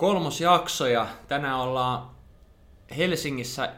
[0.00, 2.10] kolmos jakso ja tänään ollaan
[2.96, 3.72] Helsingissä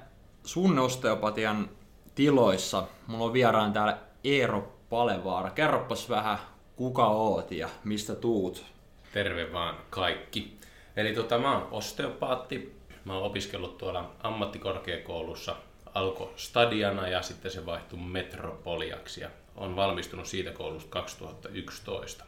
[0.44, 1.70] sun osteopatian
[2.14, 2.84] tiloissa.
[3.06, 5.50] Mulla on vieraan täällä Eero Palevaara.
[5.50, 6.38] Kerropas vähän,
[6.76, 8.64] kuka oot ja mistä tuut?
[9.12, 10.58] Terve vaan kaikki.
[10.96, 12.76] Eli tota, mä oon osteopaatti.
[13.04, 15.56] Mä oon opiskellut tuolla ammattikorkeakoulussa
[15.94, 22.24] alko stadiana ja sitten se vaihtui metropoliaksi ja on valmistunut siitä koulusta 2011.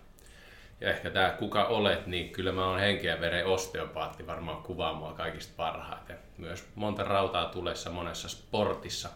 [0.85, 5.13] Ja ehkä tämä kuka olet, niin kyllä mä oon henkeä veren osteopaatti varmaan kuvaa mua
[5.13, 6.19] kaikista parhaiten.
[6.39, 9.09] Myös monta rautaa tulessa monessa sportissa,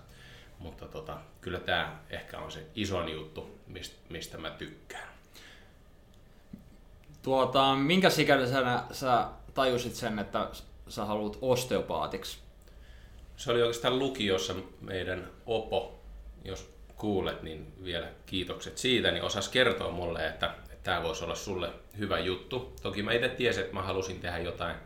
[0.58, 3.58] mutta tota, kyllä tämä ehkä on se ison juttu,
[4.08, 5.08] mistä mä tykkään.
[7.22, 10.48] Tuota, minkä ikäisenä sä tajusit sen, että
[10.88, 12.38] sä haluat osteopaatiksi?
[13.36, 16.00] Se oli oikeastaan lukiossa meidän opo,
[16.44, 21.70] jos kuulet, niin vielä kiitokset siitä, niin osas kertoa mulle, että tämä voisi olla sulle
[21.98, 22.72] hyvä juttu.
[22.82, 24.76] Toki mä itse tiesin, että mä halusin tehdä jotain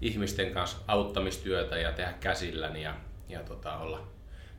[0.00, 2.94] ihmisten kanssa auttamistyötä ja tehdä käsilläni ja,
[3.28, 4.00] ja tota, olla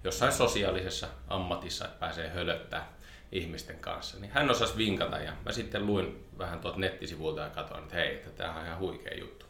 [0.04, 2.94] jossain sosiaalisessa ammatissa, että pääsee hölöttää
[3.32, 4.20] ihmisten kanssa.
[4.20, 8.16] Niin hän osasi vinkata ja mä sitten luin vähän tuolta nettisivulta ja katsoin, että hei,
[8.16, 9.46] että tämä on ihan huikea juttu.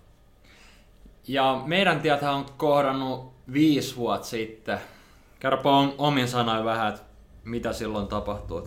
[1.27, 4.79] Ja meidän tietä on kohdannut viisi vuotta sitten.
[5.39, 7.05] Kerropa omin sanoin vähän, että
[7.43, 8.63] mitä silloin tapahtui.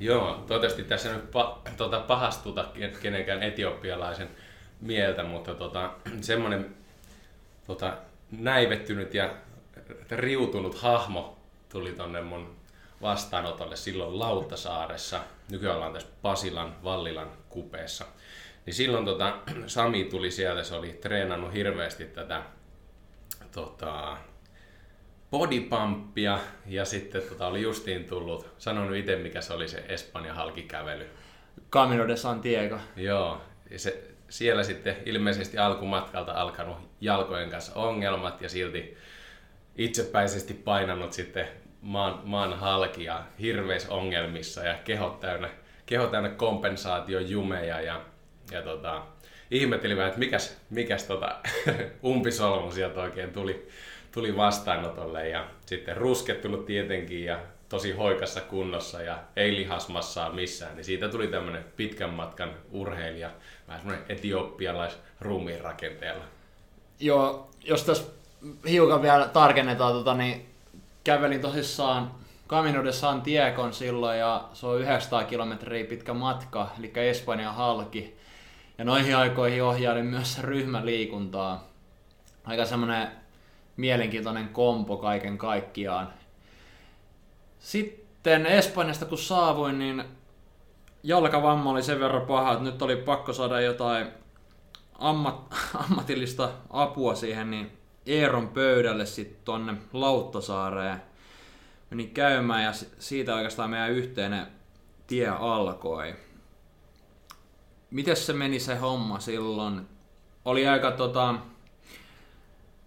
[0.00, 2.68] Joo, toivottavasti tässä nyt pa, tota, pahastuta
[3.02, 4.28] kenenkään etiopialaisen
[4.80, 6.74] mieltä, mutta tota, semmoinen
[7.66, 7.96] tota,
[8.30, 9.34] näivettynyt ja
[10.10, 12.56] riutunut hahmo tuli tonne mun
[13.02, 15.20] vastaanotolle silloin Lauttasaaressa.
[15.50, 18.04] Nykyään ollaan tässä Pasilan, Vallilan kupeessa.
[18.66, 22.42] Niin silloin tota, Sami tuli sieltä, se oli treenannut hirveästi tätä
[23.52, 24.16] tota,
[25.30, 31.06] bodypumpia ja sitten tota, oli justiin tullut, sanon itse mikä se oli se Espanjan halkikävely.
[31.70, 32.78] Camino de Santiago.
[32.96, 38.96] Joo, ja se, siellä sitten ilmeisesti alkumatkalta alkanut jalkojen kanssa ongelmat ja silti
[39.76, 41.48] itsepäisesti painanut sitten
[41.82, 45.48] maan, maan halkia hirveissä ongelmissa ja kehot täynnä,
[45.86, 48.00] keho täynnä kompensaatiojumeja ja,
[48.50, 49.02] ja tota,
[49.50, 51.36] ihmettelin vähän, että mikäs, mikäs tota,
[52.04, 53.68] umpisolmu sieltä oikein tuli
[54.12, 57.38] tuli vastaanotolle ja sitten ruskettunut tietenkin ja
[57.68, 63.30] tosi hoikassa kunnossa ja ei lihasmassaa missään, niin siitä tuli tämmöinen pitkän matkan urheilija,
[63.68, 66.24] vähän semmoinen etioppialais ruumiin rakenteella.
[67.00, 68.04] Joo, jos tässä
[68.68, 70.46] hiukan vielä tarkennetaan, tota, niin
[71.04, 72.10] kävelin tosissaan
[72.48, 78.16] Camino de Santiagon silloin ja se on 900 kilometriä pitkä matka, eli Espanjan halki.
[78.78, 81.64] Ja noihin aikoihin ohjailin myös ryhmäliikuntaa.
[82.44, 83.08] Aika semmoinen
[83.76, 86.12] mielenkiintoinen kompo kaiken kaikkiaan.
[87.58, 90.04] Sitten Espanjasta kun saavuin, niin
[91.02, 94.06] jalkavamma oli sen verran paha, että nyt oli pakko saada jotain
[94.98, 95.54] ammat,
[95.88, 101.02] ammatillista apua siihen, niin Eeron pöydälle sitten tonne Lauttasaareen
[101.90, 104.46] menin käymään ja siitä oikeastaan meidän yhteinen
[105.06, 106.14] tie alkoi.
[107.90, 109.88] Miten se meni se homma silloin?
[110.44, 111.34] Oli aika tota,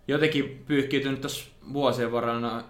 [0.08, 2.64] jotenkin pyyhkiytynyt tässä vuosien varrella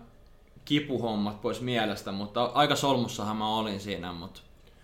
[0.65, 4.41] kipuhommat pois mielestä, mutta aika solmussahan mä olin siinä, mutta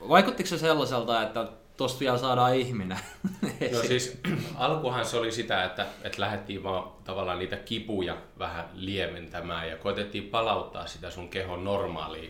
[0.10, 3.00] vaikuttiko se sellaiselta, että tosta vielä saadaan ihminen?
[3.74, 4.22] No siis
[4.56, 10.24] alkuhan se oli sitä, että, että lähdettiin vaan tavallaan niitä kipuja vähän lieventämään ja koitettiin
[10.24, 12.30] palauttaa sitä sun kehon normaalia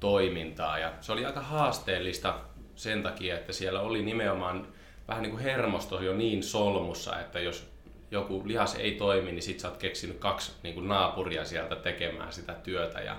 [0.00, 2.38] toimintaa ja se oli aika haasteellista
[2.76, 4.68] sen takia, että siellä oli nimenomaan
[5.08, 7.70] vähän niin kuin hermosto jo niin solmussa, että jos
[8.10, 12.32] joku lihas ei toimi, niin sit sä oot keksinyt kaksi niin kuin naapuria sieltä tekemään
[12.32, 13.16] sitä työtä ja,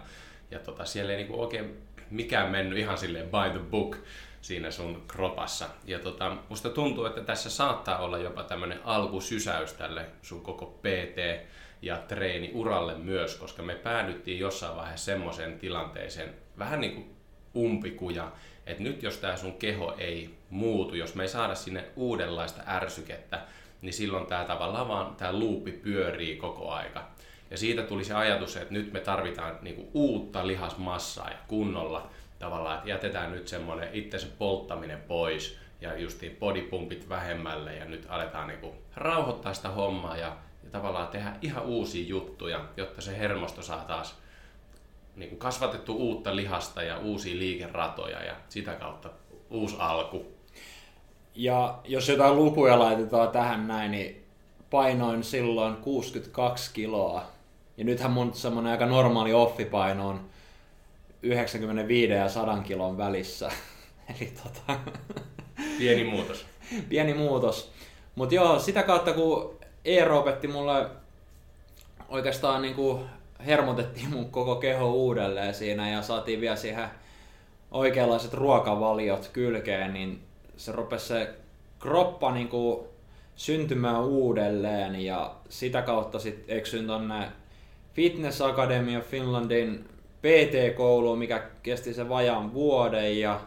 [0.52, 1.78] ja tota, siellä ei niin kuin oikein
[2.12, 3.98] mikään mennyt ihan silleen by the book
[4.42, 5.70] siinä sun kropassa.
[5.86, 11.48] Ja tota, musta tuntuu, että tässä saattaa olla jopa tämmöinen alkusysäys tälle sun koko PT
[11.82, 17.16] ja treeni uralle myös, koska me päädyttiin jossain vaiheessa semmoiseen tilanteeseen, vähän niin kuin
[17.56, 18.32] umpikuja,
[18.66, 23.42] että nyt jos tämä sun keho ei muutu, jos me ei saada sinne uudenlaista ärsykettä,
[23.82, 27.08] niin silloin tämä tavallaan vaan tämä luuppi pyörii koko aika.
[27.52, 32.10] Ja siitä tuli se ajatus, että nyt me tarvitaan niinku uutta lihasmassaa ja kunnolla
[32.40, 38.48] tavallaan, että jätetään nyt semmoinen itsensä polttaminen pois ja justiin bodypumpit vähemmälle ja nyt aletaan
[38.48, 43.86] niinku rauhoittaa sitä hommaa ja, ja tavallaan tehdä ihan uusia juttuja, jotta se hermosto saa
[43.86, 44.18] taas
[45.16, 49.10] niinku kasvatettu uutta lihasta ja uusia liikeratoja ja sitä kautta
[49.50, 50.37] uusi alku.
[51.38, 54.26] Ja jos jotain lukuja laitetaan tähän näin, niin
[54.70, 57.26] painoin silloin 62 kiloa.
[57.78, 60.30] Ja nythän mun semmonen aika normaali offipaino on
[61.24, 63.52] 95 ja 100 kilon välissä.
[64.20, 64.80] Eli tota...
[65.78, 66.46] Pieni muutos.
[66.90, 67.72] Pieni muutos.
[68.16, 70.90] Mutta joo, sitä kautta kun Eero opetti mulle
[72.10, 73.02] oikeastaan niinku
[73.46, 76.90] hermotettiin mun koko keho uudelleen siinä ja saatiin vielä siihen
[77.72, 80.27] oikeanlaiset ruokavaliot kylkeen, niin
[80.58, 81.34] se rupesi se
[81.80, 82.88] kroppa niinku
[83.36, 87.32] syntymään uudelleen ja sitä kautta sitten eksyin tonne
[87.94, 89.86] Fitness Academy of Finlandin
[90.22, 93.40] PT-kouluun, mikä kesti se vajaan vuoden ja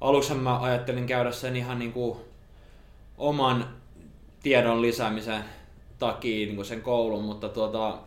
[0.00, 2.20] aluksi mä ajattelin käydä sen ihan niinku
[3.18, 3.68] oman
[4.42, 5.44] tiedon lisäämisen
[5.98, 7.98] takia niin sen koulun, mutta tuota,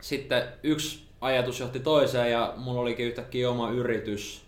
[0.00, 4.44] sitten yksi ajatus johti toiseen ja mulla olikin yhtäkkiä oma yritys.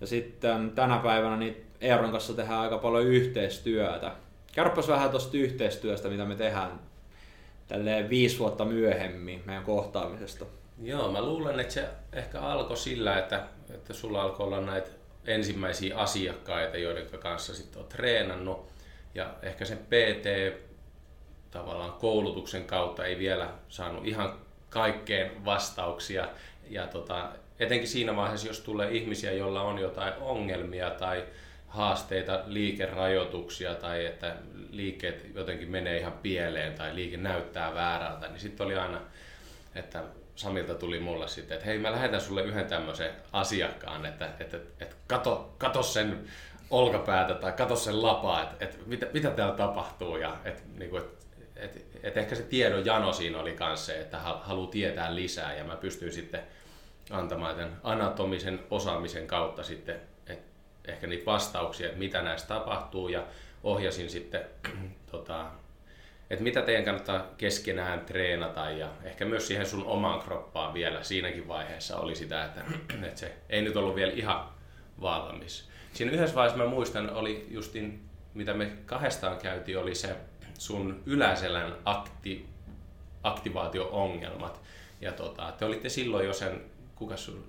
[0.00, 4.12] Ja sitten tänä päivänä niin Eeron kanssa tehdään aika paljon yhteistyötä.
[4.52, 6.80] Kerropas vähän tuosta yhteistyöstä, mitä me tehdään
[7.68, 10.44] tälleen viisi vuotta myöhemmin meidän kohtaamisesta.
[10.82, 13.42] Joo, mä luulen, että se ehkä alkoi sillä, että,
[13.74, 14.90] että sulla alkoi olla näitä
[15.26, 18.68] ensimmäisiä asiakkaita, joiden kanssa sitten on treenannut.
[19.14, 20.56] Ja ehkä sen PT
[21.50, 24.34] tavallaan koulutuksen kautta ei vielä saanut ihan
[24.70, 26.28] kaikkeen vastauksia.
[26.70, 27.28] Ja tota,
[27.58, 31.24] etenkin siinä vaiheessa, jos tulee ihmisiä, joilla on jotain ongelmia tai
[31.72, 34.36] haasteita, liikerajoituksia tai että
[34.70, 39.00] liikkeet jotenkin menee ihan pieleen tai liike näyttää väärältä, niin sitten oli aina,
[39.74, 40.04] että
[40.36, 44.96] Samilta tuli mulle sitten, että hei mä lähetän sulle yhden tämmöisen asiakkaan, että, että, että
[45.06, 46.24] kato, kato sen
[46.70, 51.02] olkapäätä tai kato sen lapaa, että, että mitä, mitä täällä tapahtuu ja että, niin kuin,
[51.02, 51.18] että,
[51.56, 55.64] että, että ehkä se tiedon jano siinä oli myös se, että haluaa tietää lisää ja
[55.64, 56.42] mä pystyin sitten
[57.10, 60.11] antamaan tämän anatomisen osaamisen kautta sitten
[60.84, 63.24] ehkä niitä vastauksia, että mitä näistä tapahtuu ja
[63.62, 64.44] ohjasin sitten
[65.12, 65.46] tota,
[66.30, 71.48] että mitä teidän kannattaa keskenään treenata ja ehkä myös siihen sun omaan kroppaan vielä siinäkin
[71.48, 72.60] vaiheessa oli sitä, että,
[73.08, 74.48] että se ei nyt ollut vielä ihan
[75.00, 75.68] valmis.
[75.92, 78.02] Siinä yhdessä vaiheessa mä muistan, oli justin,
[78.34, 80.16] mitä me kahdestaan käytiin, oli se
[80.58, 82.46] sun yläselän akti,
[83.22, 84.60] aktivaatio-ongelmat.
[85.00, 86.60] Ja tota, te olitte silloin jo sen,
[86.94, 87.44] kuka sun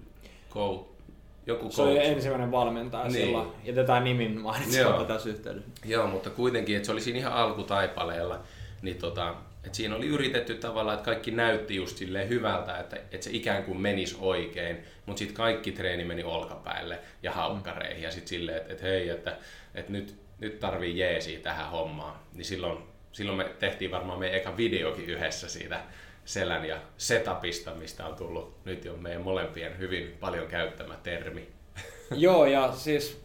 [1.48, 3.14] joku Se oli ensimmäinen valmentaja niin.
[3.14, 3.48] silloin.
[3.64, 5.70] Jätetään nimin mainitsematta tässä yhteydessä.
[5.86, 8.40] Joo, mutta kuitenkin, että se oli siinä ihan alkutaipaleella
[8.84, 13.24] niin tota, et siinä oli yritetty tavallaan, että kaikki näytti just silleen hyvältä, että, että
[13.24, 18.28] se ikään kuin menisi oikein, mutta sitten kaikki treeni meni olkapäille ja haukkareihin ja sitten
[18.28, 19.38] silleen, että, että hei, että,
[19.76, 22.16] että nyt, nyt tarvii jeesiä tähän hommaan.
[22.34, 22.78] Niin silloin,
[23.12, 25.80] silloin me tehtiin varmaan meidän eka videokin yhdessä siitä
[26.26, 31.48] selän ja setupista, mistä on tullut nyt jo meidän molempien hyvin paljon käyttämä termi.
[32.12, 33.24] Joo, ja siis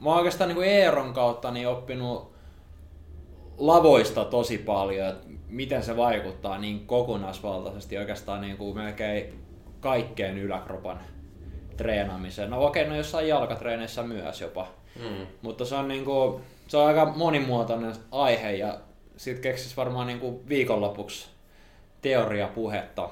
[0.00, 2.32] mä oon oikeastaan niin kuin Eeron kautta niin oppinut
[3.58, 9.44] lavoista tosi paljon, että miten se vaikuttaa niin kokonaisvaltaisesti oikeastaan niin kuin melkein
[9.80, 11.00] kaikkeen yläkropan
[11.76, 12.50] treenaamiseen.
[12.50, 14.68] No okei, no jossain jalkatreeneissä myös jopa.
[14.96, 15.26] Mm.
[15.42, 18.80] Mutta se on, niin kuin, se on aika monimuotoinen aihe ja
[19.16, 21.28] sitten keksis varmaan niin kuin viikonlopuksi
[22.02, 23.10] teoriapuhetta.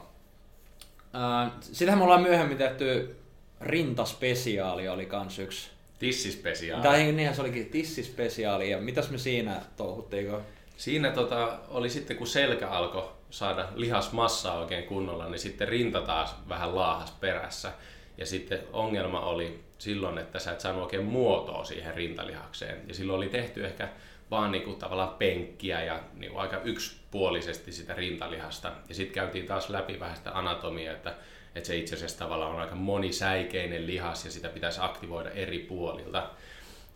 [1.61, 3.17] Sitähän me ollaan myöhemmin tehty
[3.61, 5.71] rintaspesiaali oli kans yksi
[6.01, 6.83] Tissispesiaali.
[6.83, 8.71] Tai niinhän se olikin tissispesiaali.
[8.71, 10.43] Ja mitäs me siinä touhuttiinko?
[10.77, 16.37] Siinä tota, oli sitten kun selkä alkoi saada lihasmassaa oikein kunnolla, niin sitten rinta taas
[16.49, 17.73] vähän laahas perässä.
[18.19, 22.79] Ja sitten ongelma oli silloin, että sä et saanut oikein muotoa siihen rintalihakseen.
[22.89, 23.89] Ja silloin oli tehty ehkä
[24.31, 28.73] vaan niinku tavallaan penkkiä ja niinku aika yksipuolisesti sitä rintalihasta.
[28.89, 31.15] Ja sitten käytiin taas läpi vähän sitä anatomiaa, että
[31.55, 36.31] että se itse asiassa tavallaan on aika monisäikeinen lihas ja sitä pitäisi aktivoida eri puolilta.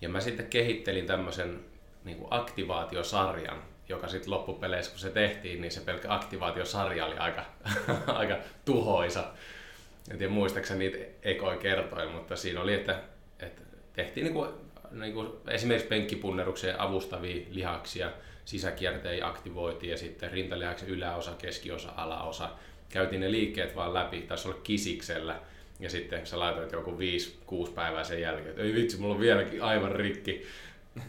[0.01, 1.61] Ja mä sitten kehittelin tämmöisen
[2.05, 7.45] niin kuin aktivaatiosarjan, joka sitten loppupeleissä kun se tehtiin, niin se pelkkä aktivaatiosarja oli aika,
[8.07, 9.25] aika tuhoisa.
[10.11, 13.01] En tiedä muistaakseni niitä ekoja kertoi, mutta siinä oli, että,
[13.41, 13.63] että
[13.93, 14.51] tehtiin niin kuin,
[15.01, 18.11] niin kuin esimerkiksi penkkipunnerukseen avustavia lihaksia,
[18.45, 22.51] sisäkierteitä aktivoitiin ja sitten rintalihaksen yläosa, keskiosa, alaosa.
[22.89, 25.41] Käytiin ne liikkeet vaan läpi, taisi olla kisiksellä,
[25.81, 26.99] ja sitten sä laitoit joku
[27.69, 30.47] 5-6 päivää sen jälkeen, että ei vitsi, mulla on vieläkin aivan rikki,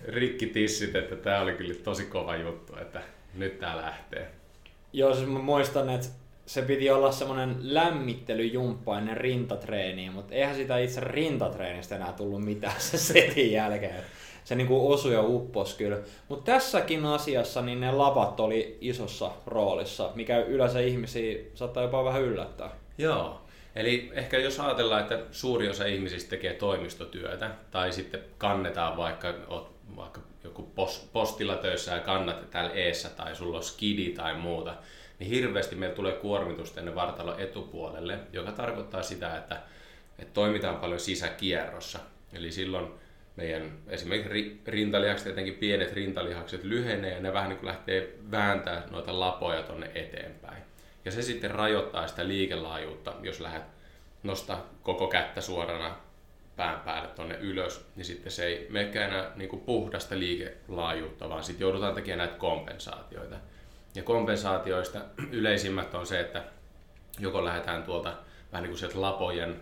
[0.07, 3.01] rikki tissit, että tää oli kyllä tosi kova juttu, että
[3.33, 4.31] nyt tää lähtee.
[4.93, 6.07] Joo, siis mä muistan, että
[6.45, 12.81] se piti olla semmoinen lämmittelyjumppa ennen rintatreeniä, mutta eihän sitä itse rintatreenistä enää tullut mitään
[12.81, 14.03] se setin jälkeen
[14.45, 15.97] se niin kuin osui ja uppos kyllä.
[16.29, 22.21] Mutta tässäkin asiassa niin ne lavat oli isossa roolissa, mikä yleensä ihmisiä saattaa jopa vähän
[22.21, 22.69] yllättää.
[22.97, 23.41] Joo.
[23.75, 29.33] Eli ehkä jos ajatellaan, että suuri osa ihmisistä tekee toimistotyötä, tai sitten kannetaan vaikka,
[29.95, 30.71] vaikka joku
[31.13, 34.75] postilla töissä ja kannat täällä eessä, tai sulla on skidi tai muuta,
[35.19, 39.61] niin hirveästi meillä tulee kuormitusta tänne vartalon etupuolelle, joka tarkoittaa sitä, että,
[40.19, 41.99] että toimitaan paljon sisäkierrossa.
[42.33, 42.87] Eli silloin
[43.35, 49.19] meidän esimerkiksi rintalihakset, etenkin pienet rintalihakset lyhenee ja ne vähän niin kuin lähtee vääntää noita
[49.19, 50.63] lapoja tonne eteenpäin.
[51.05, 53.63] Ja se sitten rajoittaa sitä liikelaajuutta, jos lähdet
[54.23, 55.95] nostaa koko kättä suorana
[56.55, 61.43] pään päälle tonne ylös, niin sitten se ei menekään enää niin kuin puhdasta liikelaajuutta, vaan
[61.43, 63.35] sitten joudutaan tekemään näitä kompensaatioita.
[63.95, 64.99] Ja kompensaatioista
[65.31, 66.43] yleisimmät on se, että
[67.19, 68.13] joko lähdetään tuolta
[68.51, 69.61] vähän niin kuin sieltä lapojen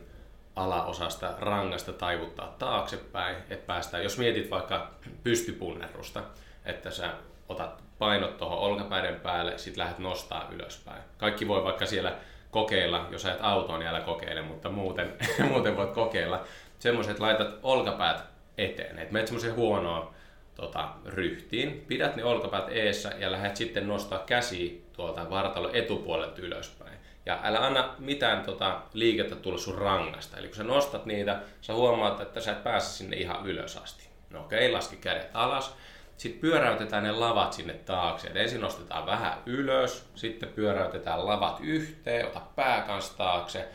[0.56, 4.92] alaosasta rangasta taivuttaa taaksepäin, että päästään, jos mietit vaikka
[5.24, 6.24] pystypunnerusta,
[6.66, 7.14] että sä
[7.50, 11.04] otat painot tuohon olkapäiden päälle, sit lähdet nostaa ylöspäin.
[11.18, 12.16] Kaikki voi vaikka siellä
[12.52, 15.14] kokeilla, jos ajat autoon, niin älä kokeile, mutta muuten,
[15.50, 16.44] muuten voit kokeilla.
[16.80, 18.24] Semmoiset laitat olkapäät
[18.58, 20.13] eteen, että menet semmoiseen huonoon
[20.56, 26.98] tota, ryhtiin, pidät ne olkapäät eessä ja lähdet sitten nostaa käsi tuolta vartalon etupuolelta ylöspäin.
[27.26, 30.38] Ja älä anna mitään tota, liikettä tulla sun rangasta.
[30.38, 34.08] Eli kun sä nostat niitä, sä huomaat, että sä et pääse sinne ihan ylös asti.
[34.30, 35.76] No okei, laski kädet alas.
[36.18, 38.28] Sitten pyöräytetään ne lavat sinne taakse.
[38.28, 43.68] Et ensin nostetaan vähän ylös, sitten pyöräytetään lavat yhteen, ota pää kanssa taakse.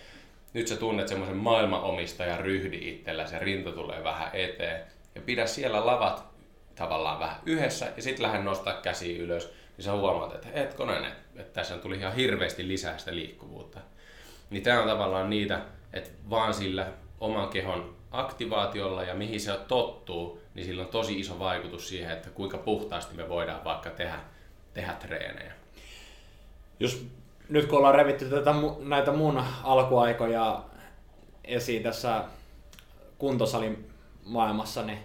[0.54, 4.80] Nyt sä tunnet semmoisen maailmanomistajan ryhdi itsellä, se rinta tulee vähän eteen.
[5.14, 6.24] Ja pidä siellä lavat
[6.78, 11.52] tavallaan vähän yhdessä ja sitten lähde nostaa käsi ylös niin sä huomaat, että hetkonen, että
[11.52, 13.80] tässä tuli ihan hirveästi lisää sitä liikkuvuutta.
[14.50, 15.60] Niin tämä on tavallaan niitä,
[15.92, 16.86] että vaan sillä
[17.20, 22.30] oman kehon aktivaatiolla ja mihin se tottuu, niin sillä on tosi iso vaikutus siihen, että
[22.30, 24.20] kuinka puhtaasti me voidaan vaikka tehdä,
[24.74, 25.52] tehdä treenejä.
[26.80, 27.06] Jos
[27.48, 30.62] nyt kun ollaan revitty tätä, näitä mun alkuaikoja
[31.44, 32.24] esiin tässä
[33.18, 33.90] kuntosalin
[34.24, 34.98] maailmassa, niin,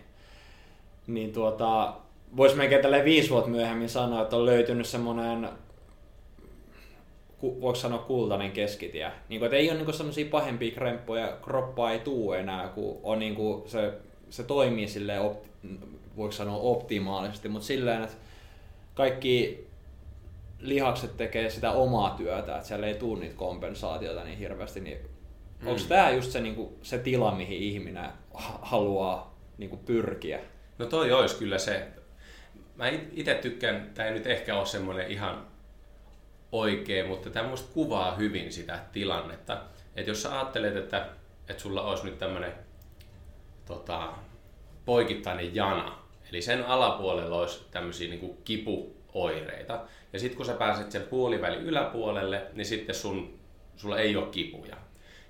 [1.07, 1.93] niin tuota,
[2.37, 5.49] voisi melkein tälle viisi vuotta myöhemmin sanoa, että on löytynyt semmoinen
[7.61, 9.11] voiko sanoa kultainen keskitie.
[9.29, 13.19] Niin kuin, että ei ole niin semmoisia pahempia kremppoja, kroppaa ei tuu enää, kun on
[13.19, 13.93] niin kuin se,
[14.29, 15.49] se toimii silleen, opti,
[16.17, 18.17] voiko sanoa optimaalisesti, mutta silleen, että
[18.93, 19.67] kaikki
[20.59, 24.97] lihakset tekee sitä omaa työtä, että siellä ei tule niitä kompensaatioita niin hirveästi, niin
[25.61, 25.67] mm.
[25.67, 28.09] onko tämä just se, niin kuin, se tila, mihin ihminen
[28.61, 30.39] haluaa niin kuin, pyrkiä?
[30.83, 31.87] No toi olisi kyllä se,
[32.75, 35.47] mä itse tykkään, tämä ei nyt ehkä ole semmoinen ihan
[36.51, 39.61] oikein, mutta tämä musta kuvaa hyvin sitä tilannetta.
[39.95, 41.09] Että jos sä ajattelet, että,
[41.49, 42.53] että sulla olisi nyt tämmöinen
[43.65, 44.13] tota,
[44.85, 45.97] poikittainen jana,
[46.31, 49.79] eli sen alapuolella olisi tämmöisiä niin kipuoireita,
[50.13, 53.39] ja sitten kun sä pääset sen puolivälin yläpuolelle, niin sitten sun,
[53.75, 54.77] sulla ei ole kipuja.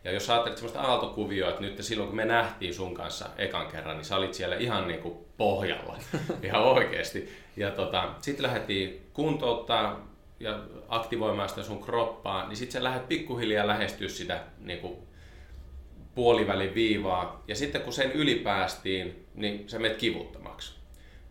[0.03, 3.98] Ja jos ajattelet sellaista aaltokuvioa, että nyt silloin kun me nähtiin sun kanssa ekan kerran,
[3.98, 5.97] niin sä olit siellä ihan niin kuin pohjalla,
[6.43, 7.29] ihan oikeasti.
[7.57, 10.07] Ja tota, sitten lähdettiin kuntouttaa
[10.39, 10.59] ja
[10.89, 14.97] aktivoimaan sitä sun kroppaa, niin sitten sä lähdet pikkuhiljaa lähestyä sitä niin kuin
[16.15, 17.43] puolivälin viivaa.
[17.47, 20.73] Ja sitten kun sen ylipäästiin, niin sä menet kivuttomaksi.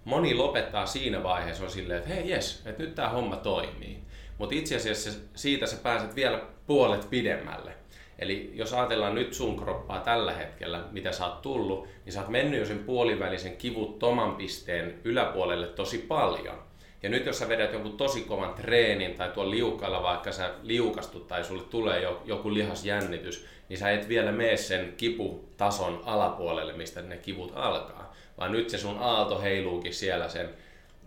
[0.04, 3.98] Moni lopettaa siinä vaiheessa on silleen, että hei jes, että nyt tämä homma toimii.
[4.38, 7.81] Mutta itse asiassa siitä sä pääset vielä puolet pidemmälle.
[8.22, 12.28] Eli jos ajatellaan nyt sun kroppaa tällä hetkellä, mitä sä oot tullut, niin sä oot
[12.28, 16.62] mennyt jo sen puolivälisen kivuttoman pisteen yläpuolelle tosi paljon.
[17.02, 21.28] Ja nyt jos sä vedät jonkun tosi kovan treenin tai tuolla liukalla, vaikka sä liukastut
[21.28, 27.16] tai sulle tulee joku lihasjännitys, niin sä et vielä mene sen kiputason alapuolelle, mistä ne
[27.16, 28.14] kivut alkaa.
[28.38, 30.48] Vaan nyt se sun aalto heiluukin siellä sen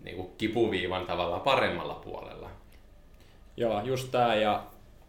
[0.04, 2.50] niin kuin kipuviivan tavalla paremmalla puolella.
[3.56, 4.34] Joo, just tää.
[4.34, 4.62] Ja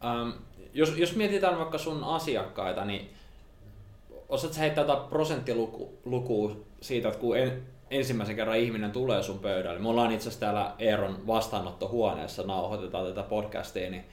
[0.05, 0.29] ähm,
[0.77, 3.09] jos, jos mietitään vaikka sun asiakkaita, niin
[4.29, 9.89] osaatko heittää jotain prosenttilukua siitä, että kun en, ensimmäisen kerran ihminen tulee sun pöydälle, me
[9.89, 14.05] ollaan itse asiassa täällä Eeron vastaanottohuoneessa, nauhoitetaan tätä podcastia, niin,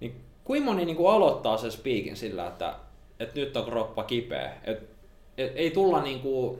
[0.00, 2.74] niin kuinka moni niin kuin aloittaa sen speakin sillä, että,
[3.20, 4.84] että nyt on kroppa kipeä, että
[5.38, 6.58] et, ei tulla niin kuin,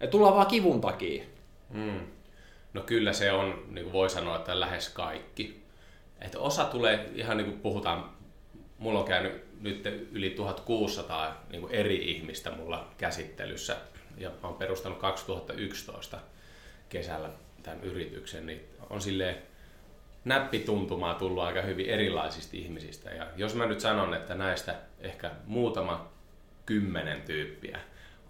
[0.00, 1.24] että tullaan vaan kivun takia.
[1.70, 2.00] Mm.
[2.74, 5.62] No kyllä se on, niin kuin voi sanoa, että lähes kaikki.
[6.20, 8.21] Että osa tulee ihan niin kuin puhutaan
[8.82, 13.76] mulla on käynyt nyt yli 1600 niin kuin eri ihmistä mulla käsittelyssä
[14.18, 16.18] ja mä oon perustanut 2011
[16.88, 17.30] kesällä
[17.62, 18.60] tämän yrityksen, niin
[18.90, 19.36] on silleen
[20.24, 23.10] näppituntumaa tullut aika hyvin erilaisista ihmisistä.
[23.10, 26.12] Ja jos mä nyt sanon, että näistä ehkä muutama
[26.66, 27.78] kymmenen tyyppiä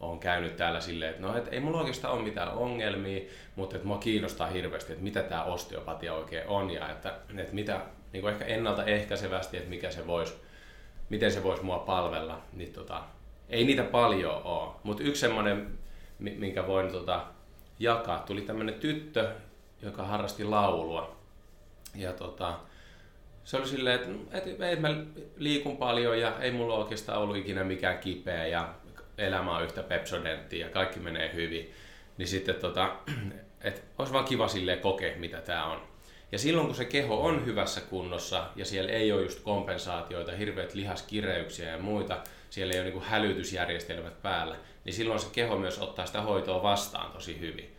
[0.01, 3.21] on käynyt täällä silleen, että no, et ei mulla oikeastaan ole mitään ongelmia,
[3.57, 7.81] mutta että mua kiinnostaa hirveästi, että mitä tämä osteopatia oikein on ja että, että mitä
[8.13, 10.35] niin kuin ehkä ennaltaehkäisevästi, että mikä se voisi,
[11.09, 13.03] miten se voisi mua palvella, niin tota,
[13.49, 14.73] ei niitä paljon ole.
[14.83, 15.79] Mutta yksi semmoinen,
[16.19, 17.27] minkä voin tota,
[17.79, 19.31] jakaa, tuli tämmöinen tyttö,
[19.83, 21.17] joka harrasti laulua.
[21.95, 22.59] Ja tota,
[23.45, 24.89] se oli silleen, että et, et mä
[25.37, 28.75] liikun paljon ja ei mulla oikeastaan ollut ikinä mikään kipeä ja
[29.19, 31.73] elämä on yhtä pepsodenttia ja kaikki menee hyvin,
[32.19, 32.97] niin sitten tota,
[33.61, 35.92] et olisi vaan kiva silleen kokea, mitä tämä on.
[36.33, 40.75] Ja silloin kun se keho on hyvässä kunnossa ja siellä ei ole just kompensaatioita, hirveät
[40.75, 42.21] lihaskireyksiä ja muita,
[42.51, 47.13] siellä ei ole niin hälytysjärjestelmät päällä, niin silloin se keho myös ottaa sitä hoitoa vastaan
[47.13, 47.77] tosi hyvin.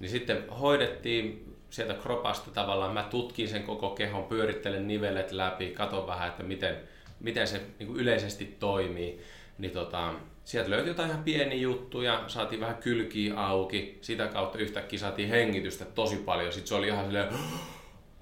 [0.00, 6.06] Niin sitten hoidettiin sieltä kropasta tavallaan, mä tutkin sen koko kehon, pyörittelen nivelet läpi, katon
[6.06, 6.76] vähän, että miten,
[7.20, 9.20] miten se niin yleisesti toimii.
[9.58, 14.98] Niin tota, sieltä löytyi jotain ihan pieniä juttuja, saatiin vähän kylkiä auki, sitä kautta yhtäkkiä
[14.98, 16.52] saatiin hengitystä tosi paljon.
[16.52, 17.28] Sitten se oli ihan silleen,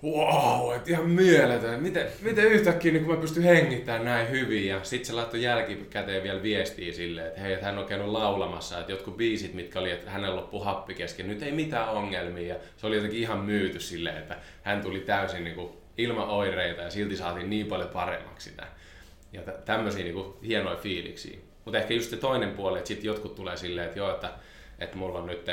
[0.04, 1.82] wow, että ihan mieletön.
[1.82, 4.66] Miten, miten yhtäkkiä niin kun mä pystyn hengittämään näin hyvin.
[4.66, 8.80] Ja sitten se laittoi jälkikäteen vielä viestiä silleen, että hei, että hän on käynyt laulamassa,
[8.80, 12.48] että jotkut biisit, mitkä oli, että hänellä loppu happi kesken, nyt ei mitään ongelmia.
[12.48, 15.68] Ja se oli jotenkin ihan myyty silleen, että hän tuli täysin niin kuin
[15.98, 18.66] ilman oireita ja silti saatiin niin paljon paremmaksi sitä.
[19.32, 21.38] Ja tämmöisiä niin hienoja fiiliksiä.
[21.64, 24.30] Mutta ehkä just se toinen puoli, että sitten jotkut tulee silleen, että joo, että,
[24.78, 25.44] että mulla on nyt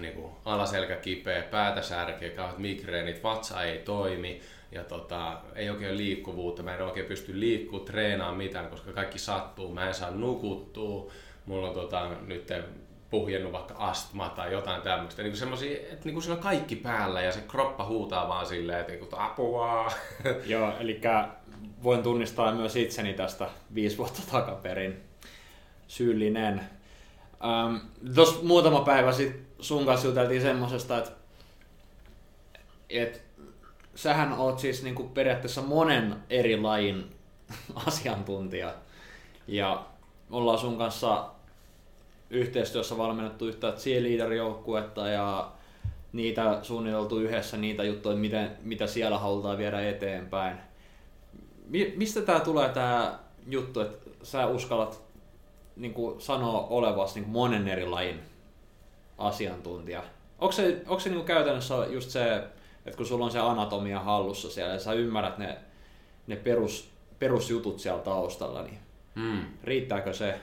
[0.00, 4.40] niin kuin alaselkä kipeä, päätä särkeä, kauheat migreenit, vatsa ei toimi
[4.72, 9.74] ja tota, ei oikein liikkuvuutta, mä en oikein pysty liikkumaan, treenaamaan mitään, koska kaikki sattuu,
[9.74, 11.12] mä en saa nukuttua,
[11.46, 12.52] mulla on tota, nyt
[13.10, 15.22] puhjennut vaikka astma tai jotain tämmöistä.
[15.22, 18.92] Niin semmosia, että niin kuin on kaikki päällä ja se kroppa huutaa vaan silleen, että
[18.92, 19.92] niin apua.
[20.46, 21.00] Joo, eli
[21.82, 25.00] voin tunnistaa myös itseni tästä viisi vuotta takaperin
[25.88, 26.60] syyllinen.
[27.44, 27.76] Ähm,
[28.14, 31.10] Tuossa muutama päivä sitten sun kanssa juteltiin semmosesta, että
[32.90, 33.22] et,
[33.94, 37.16] sähän oot siis niinku periaatteessa monen eri lajin
[37.86, 38.74] asiantuntija.
[39.46, 39.86] Ja
[40.30, 41.30] ollaan sun kanssa
[42.30, 45.52] yhteistyössä valmennettu yhtä cheerleader-joukkuetta ja
[46.12, 50.56] niitä suunniteltu yhdessä niitä juttuja, miten, mitä siellä halutaan viedä eteenpäin.
[51.66, 55.02] Mi- mistä tämä tulee tämä juttu, että sä uskallat
[55.76, 58.31] niin sanoa olevasi niin monen eri lajin
[59.22, 60.02] asiantuntija.
[60.38, 62.36] Onko se, onko se niin käytännössä just se,
[62.86, 65.56] että kun sulla on se anatomia hallussa siellä ja sä ymmärrät ne,
[66.26, 68.78] ne perus, perusjutut siellä taustalla, niin
[69.16, 69.44] hmm.
[69.64, 70.40] riittääkö se?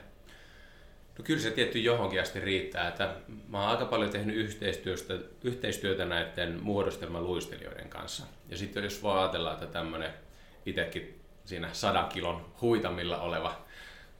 [1.17, 2.87] No kyllä se tietty johonkin asti riittää.
[2.87, 3.15] Että
[3.47, 5.13] mä oon aika paljon tehnyt yhteistyöstä,
[5.43, 8.23] yhteistyötä näiden muodostelmaluistelijoiden kanssa.
[8.49, 10.13] Ja sitten jos voi ajatella, että tämmöinen
[10.65, 13.55] itsekin siinä sadan kilon huitamilla oleva,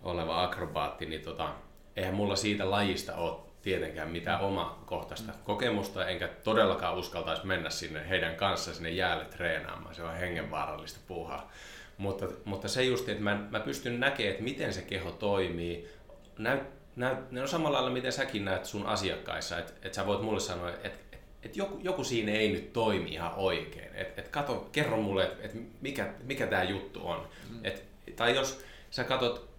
[0.04, 1.50] oleva akrobaatti, niin tota,
[1.95, 8.36] eihän mulla siitä lajista ole tietenkään mitään omakohtaista kokemusta, enkä todellakaan uskaltaisi mennä sinne heidän
[8.36, 9.95] kanssa sinne jäälle treenaamaan.
[9.95, 11.52] Se on hengenvaarallista puuhaa.
[11.98, 15.89] Mutta, mutta se just, että mä, mä pystyn näkemään, että miten se keho toimii.
[16.38, 16.62] Näyt,
[16.95, 20.39] näyt, ne on samalla lailla, miten säkin näet sun asiakkaissa, että, että sä voit mulle
[20.39, 23.95] sanoa, että, että, että joku, joku siinä ei nyt toimi ihan oikein.
[23.95, 27.28] Että, että kato, kerro mulle, että, että mikä, mikä tämä juttu on.
[27.50, 27.60] Mm.
[27.63, 29.50] Et, tai jos sä katot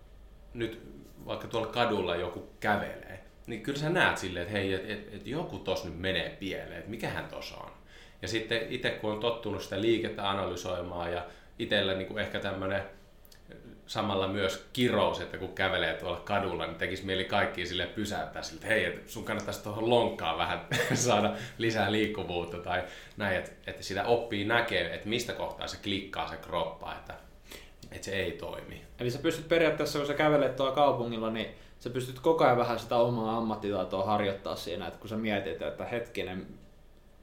[0.55, 0.83] nyt
[1.27, 3.10] vaikka tuolla kadulla joku kävelee,
[3.51, 6.79] niin kyllä sä näet silleen, että hei, että et, et joku tos nyt menee pieleen,
[6.79, 7.71] että mikähän tos on.
[8.23, 11.27] Ja sitten itse kun on tottunut sitä liikettä analysoimaan ja
[11.59, 12.83] itsellä niin kuin ehkä tämmöinen
[13.87, 18.57] samalla myös kirous, että kun kävelee tuolla kadulla, niin tekisi mieli kaikki sille pysäyttää siltä,
[18.57, 20.61] että hei, että sun kannattaisi tuohon lonkkaan vähän
[20.95, 22.85] saada lisää liikkuvuutta tai
[23.17, 27.15] näin, että, että sitä oppii näkee, että mistä kohtaa se klikkaa se kroppa, että,
[27.93, 28.83] että se ei toimi.
[29.01, 31.47] Eli sä pystyt periaatteessa, kun sä kävelet tuolla kaupungilla, niin
[31.81, 35.85] sä pystyt koko ajan vähän sitä omaa ammattitaitoa harjoittaa siinä, että kun sä mietit, että
[35.85, 36.47] hetkinen,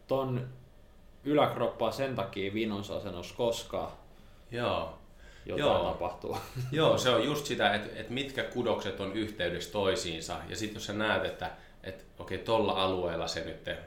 [0.07, 0.47] ton
[1.23, 3.91] yläkroppaa sen takia vinos asennossa koskaan
[4.51, 4.97] Joo.
[5.45, 5.83] jotain Joo.
[5.83, 6.37] tapahtuu.
[6.71, 10.37] Joo, se on just sitä, että, että mitkä kudokset on yhteydessä toisiinsa.
[10.49, 11.51] Ja sitten jos sä näet, että,
[11.83, 13.77] että okei, tuolla alueella se nyt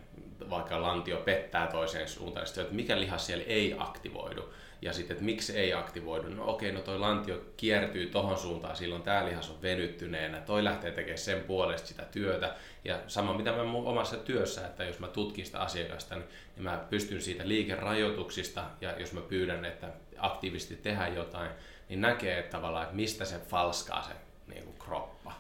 [0.51, 4.49] vaikka lantio pettää toiseen suuntaan, niin että mikä lihas siellä ei aktivoidu,
[4.83, 6.29] ja sitten, että miksi ei aktivoidu.
[6.29, 10.41] No okei, no toi lantio kiertyy tohon suuntaan, silloin tämä lihas on venyttyneenä.
[10.41, 12.55] Toi lähtee tekemään sen puolesta sitä työtä.
[12.85, 16.65] Ja sama mitä mä mun omassa työssä, että jos mä tutkin sitä asiakasta, niin, niin
[16.65, 19.89] mä pystyn siitä liikerajoituksista, ja jos mä pyydän, että
[20.19, 21.51] aktiivisesti tehdä jotain,
[21.89, 24.13] niin näkee että tavallaan, että mistä se falskaa se
[24.47, 25.33] niin kuin kroppa.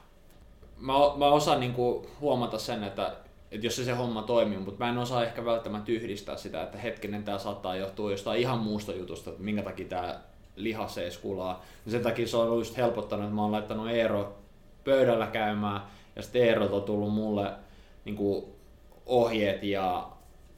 [0.76, 3.16] Mä, mä osaan niin kuin huomata sen, että
[3.52, 6.78] että jos se, se homma toimii, mutta mä en osaa ehkä välttämättä yhdistää sitä, että
[6.78, 10.20] hetkinen tämä saattaa johtua jostain ihan muusta jutusta, että minkä takia tämä
[10.56, 11.64] lihas ei skulaa.
[11.84, 14.36] Ja sen takia se on just helpottanut, että mä oon laittanut Eero
[14.84, 15.82] pöydällä käymään
[16.16, 17.52] ja sitten Eero on tullut mulle
[18.04, 18.44] niin kuin
[19.06, 20.08] ohjeet ja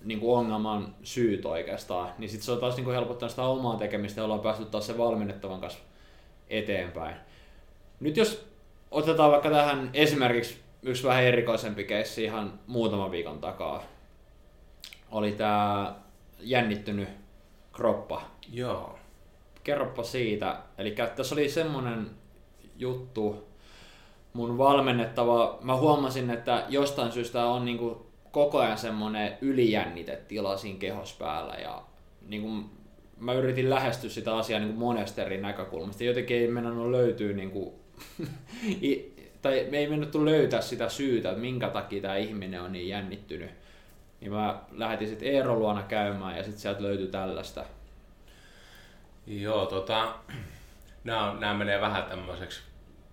[0.05, 2.11] niin kuin ongelman syyt oikeastaan.
[2.19, 4.87] Niin sitten se on taas niin kuin helpottanut sitä omaa tekemistä ja ollaan päästy taas
[4.87, 5.79] se valmennettavan kanssa
[6.51, 7.17] eteenpäin.
[8.01, 8.47] Nyt jos
[8.91, 13.83] otetaan vaikka tähän esimerkiksi yksi vähän erikoisempi keissi ihan muutaman viikon takaa
[15.11, 15.95] oli tämä
[16.41, 17.09] jännittynyt
[17.73, 18.23] kroppa.
[24.33, 31.15] mun valmennettava, mä huomasin, että jostain syystä on niinku koko ajan semmoinen ylijännitetila siinä kehos
[31.19, 31.83] päällä ja
[32.29, 32.71] niinku,
[33.19, 36.05] mä yritin lähestyä sitä asiaa niinku monesterin näkökulmasta.
[36.05, 37.81] Jotenkin ei mennä löytyy niinku,
[39.43, 43.51] tai me ei mennyt löytää sitä syytä, että minkä takia tämä ihminen on niin jännittynyt.
[44.21, 47.65] Niin mä lähetin sitten Eero luona käymään ja sitten sieltä löytyi tällaista.
[49.27, 50.15] Joo, tota,
[51.05, 52.61] nämä, nämä menee vähän tämmöiseksi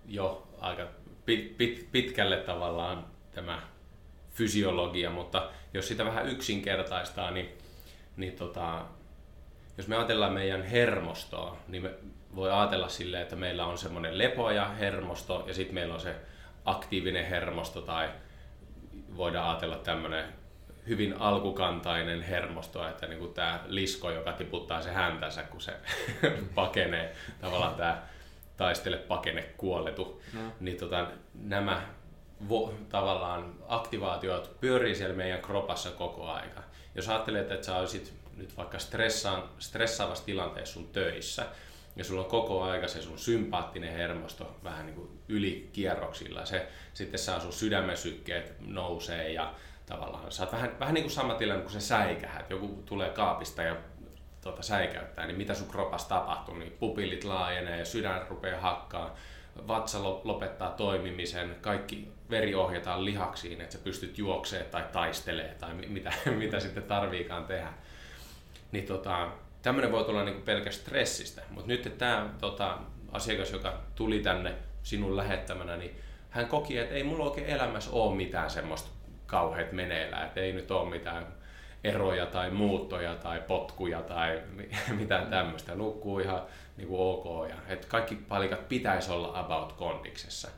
[0.08, 0.86] jo aika
[1.24, 3.62] pit, pit, pitkälle tavallaan tämä
[4.32, 7.48] fysiologia, mutta jos sitä vähän yksinkertaistaa, niin,
[8.16, 8.84] niin tota,
[9.78, 11.90] jos me ajatellaan meidän hermostoa, niin me
[12.34, 16.14] voi ajatella silleen, että meillä on semmoinen lepoja hermosto ja sitten meillä on se
[16.64, 18.08] aktiivinen hermosto tai
[19.16, 20.24] voidaan ajatella tämmöinen
[20.88, 25.72] hyvin alkukantainen hermosto, että niin kuin tämä lisko, joka tiputtaa se häntänsä, kun se
[26.54, 28.02] pakenee, tavallaan tämä
[28.56, 30.40] taistele pakene kuolletu, no.
[30.60, 31.82] niin tota, nämä
[32.48, 36.62] vo, tavallaan aktivaatiot pyörii siellä meidän kropassa koko aika.
[36.94, 41.46] Jos ajattelet, että sä olisit nyt vaikka stressaan, stressaavassa tilanteessa sun töissä,
[42.00, 47.20] ja sulla on koko aika se sun sympaattinen hermosto vähän niin kuin ylikierroksilla, se, sitten
[47.20, 49.54] saa sun sydämen sykkeet nousee ja
[49.86, 52.50] tavallaan oot vähän, vähän niin kuin sama tilanne kuin se säikähät.
[52.50, 53.76] Joku tulee kaapista ja
[54.42, 59.16] tuota, säikäyttää, niin mitä sun kropassa tapahtuu, niin pupillit laajenee ja sydän rupeaa hakkaa,
[59.68, 66.12] vatsa lopettaa toimimisen, kaikki veri ohjataan lihaksiin, että sä pystyt juoksemaan tai taistelee tai mitä,
[66.38, 67.72] mitä sitten tarviikaan tehdä.
[68.72, 69.28] Niin tota,
[69.62, 72.78] tämmöinen voi tulla niinku pelkästään stressistä, mutta nyt tämä tota,
[73.12, 75.96] asiakas, joka tuli tänne sinun lähettämänä, niin
[76.30, 78.90] hän koki, että ei mulla oikein elämässä ole mitään semmoista
[79.26, 81.26] kauheat meneillään, että ei nyt ole mitään
[81.84, 84.42] eroja tai muuttoja tai potkuja tai
[85.00, 85.74] mitään tämmöistä.
[85.74, 86.42] Nukkuu ihan
[86.76, 90.48] niin kuin ok ja että kaikki palikat pitäisi olla about kondiksessa.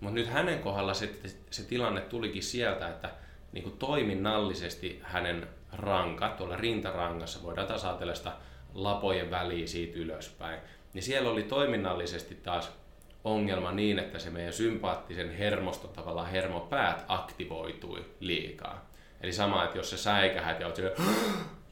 [0.00, 1.10] Mutta nyt hänen kohdalla se,
[1.50, 3.10] se tilanne tulikin sieltä, että
[3.52, 8.32] niin kuin toiminnallisesti hänen ranka, tuolla rintarangassa, voidaan taas ajatella sitä
[8.74, 10.60] lapojen väliä siitä ylöspäin,
[10.92, 12.72] niin siellä oli toiminnallisesti taas
[13.24, 18.90] ongelma niin, että se meidän sympaattisen hermoston tavallaan hermopäät aktivoitui liikaa.
[19.20, 20.96] Eli sama, että jos sä säikähät ja oot silleen,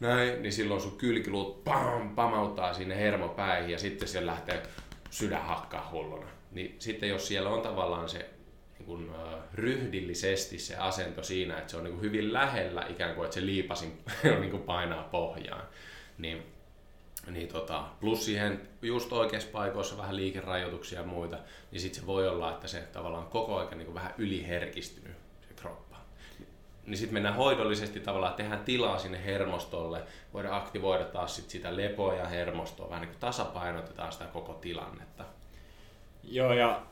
[0.01, 4.63] näin, niin silloin sun kylkiluut pam, pamauttaa sinne hermopäihin ja sitten siellä lähtee
[5.11, 6.27] sydän hakkaa hulluna.
[6.51, 8.31] Niin sitten jos siellä on tavallaan se
[8.83, 9.11] niin kuin,
[9.55, 13.47] ryhdillisesti se asento siinä, että se on niin kuin hyvin lähellä ikään kuin, että se
[13.47, 13.99] liipasin
[14.41, 15.63] niin kuin painaa pohjaan,
[16.19, 16.43] niin
[17.31, 21.39] niin tota, plus siihen just oikeassa paikoissa vähän liikerajoituksia ja muita,
[21.71, 25.17] niin sitten se voi olla, että se tavallaan koko ajan niin vähän yliherkistynyt
[25.49, 25.97] se kroppa.
[26.87, 32.15] Niin sitten mennään hoidollisesti tavallaan, tehdään tilaa sinne hermostolle, voidaan aktivoida taas sit sitä lepoa
[32.15, 35.25] ja hermostoa, vähän niin kuin tasapainotetaan sitä koko tilannetta.
[36.25, 36.83] Joo, ja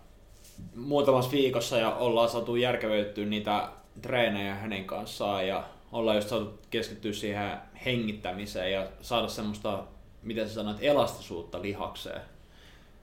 [0.77, 3.68] muutamassa viikossa ja ollaan saatu järkevöityä niitä
[4.03, 9.85] treenejä hänen kanssaan ja ollaan just saatu keskittyä siihen hengittämiseen ja saada semmoista
[10.23, 12.20] miten sä sanoit, elastisuutta lihakseen.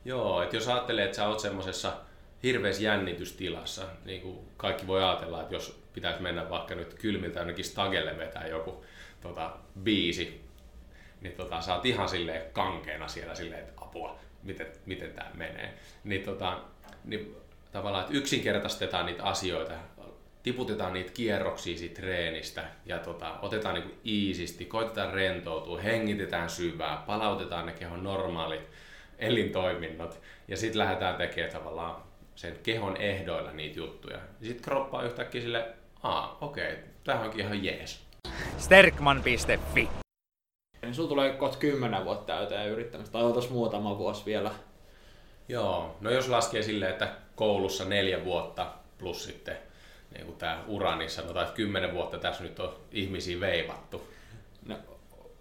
[0.06, 1.94] Joo, että jos ajattelee, että sä oot semmoisessa
[2.44, 7.66] hirveässä jännitystilassa, niin kuin kaikki voi ajatella, että jos pitäisi mennä vaikka nyt kylmiltä jonnekin
[7.66, 8.86] stagelle vetää joku
[9.22, 10.42] tota, biisi,
[11.22, 15.74] niin tota, sä oot ihan silleen kankeena siellä silleen, että apua, miten, miten tämä menee.
[16.04, 16.60] Niin, tota,
[17.04, 17.36] niin
[17.78, 19.74] tavallaan, että yksinkertaistetaan niitä asioita
[20.44, 27.66] tiputetaan niitä kierroksia siitä treenistä ja tota, otetaan niinku iisisti, koitetaan rentoutua, hengitetään syvää, palautetaan
[27.66, 28.70] ne kehon normaalit
[29.20, 32.02] elintoiminnot ja sitten lähdetään tekemään tavallaan
[32.36, 34.20] sen kehon ehdoilla niitä juttuja.
[34.42, 35.68] Sitten kroppa on yhtäkkiä sille,
[36.04, 38.08] aa, okei, okay, tämähän onkin ihan jees.
[38.58, 39.90] Sterkman.fi
[40.82, 44.52] niin sulla tulee kohta kymmenen vuotta täyteen yrittämistä, tai oltais muutama vuosi vielä.
[45.50, 49.58] Joo, no jos laskee silleen, että koulussa neljä vuotta plus sitten
[50.14, 54.02] niin kuin tämä ura, niin sanotaan, että kymmenen vuotta tässä nyt on ihmisiä veivattu.
[54.66, 54.76] No,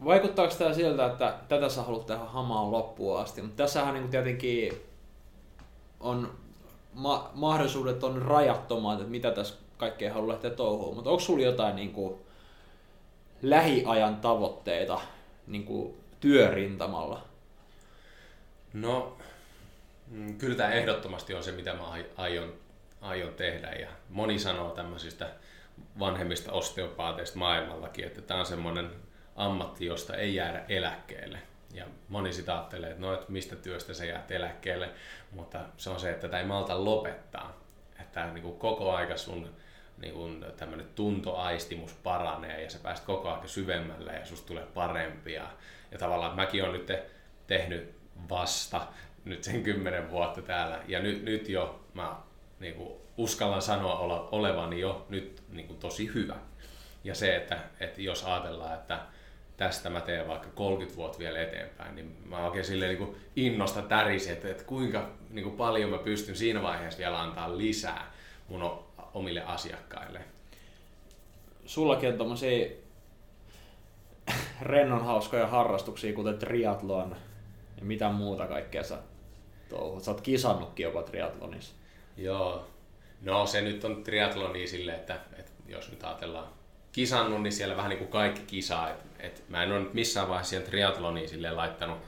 [0.04, 4.82] vaikuttaako tämä siltä, että tätä sä haluat tehdä hamaan loppuun asti, mutta tässähän niin tietenkin
[6.00, 6.34] on
[6.94, 11.76] ma- mahdollisuudet on rajattomat, että mitä tässä kaikkea haluaa lähteä touhuun, mutta onko sulla jotain
[11.76, 12.14] niin kuin,
[13.42, 15.00] lähiajan tavoitteita
[15.46, 17.22] niin kuin, työrintamalla?
[18.72, 19.15] No,
[20.38, 21.84] kyllä tämä ehdottomasti on se, mitä mä
[22.16, 22.54] aion
[23.00, 23.72] aion tehdä.
[23.72, 25.28] Ja moni sanoo tämmöisistä
[25.98, 28.90] vanhemmista osteopaateista maailmallakin, että tämä on semmoinen
[29.36, 31.38] ammatti, josta ei jäädä eläkkeelle.
[31.74, 34.90] Ja moni sitä ajattelee, että no, että mistä työstä se jäät eläkkeelle,
[35.30, 37.60] mutta se on se, että tämä ei malta lopettaa.
[38.00, 39.54] Että niin kuin koko aika sun
[39.98, 45.46] niin kuin tämmöinen tuntoaistimus paranee ja sä pääst koko ajan syvemmälle ja susta tulee parempia.
[45.90, 46.92] Ja tavallaan mäkin olen nyt
[47.46, 47.94] tehnyt
[48.28, 48.86] vasta
[49.26, 52.16] nyt sen kymmenen vuotta täällä ja nyt, nyt jo mä
[52.60, 53.98] niin kuin uskallan sanoa
[54.32, 56.36] olevani jo nyt niin kuin tosi hyvä.
[57.04, 59.00] Ja se, että, että jos ajatellaan, että
[59.56, 64.32] tästä mä teen vaikka 30 vuotta vielä eteenpäin, niin mä oikein silleen niin innosta tärisin,
[64.32, 68.12] että, että kuinka niin kuin paljon mä pystyn siinä vaiheessa vielä antaa lisää
[68.48, 68.84] mun
[69.14, 70.20] omille asiakkaille.
[71.64, 72.68] Sullakin on tommosia
[74.62, 77.16] rennon hauskoja harrastuksia, kuten triatlon
[77.78, 78.98] ja mitä muuta kaikkea sä
[79.68, 80.04] touhut.
[80.04, 81.74] Sä oot kisannutkin jopa triatlonissa.
[82.16, 82.66] Joo.
[83.22, 86.48] No se nyt on triatloni sille, että, että jos nyt ajatellaan
[86.92, 88.90] kisannut, niin siellä vähän niin kuin kaikki kisaa.
[88.90, 91.98] Et, et mä en ole nyt missään vaiheessa siihen triatloniin sille laittanut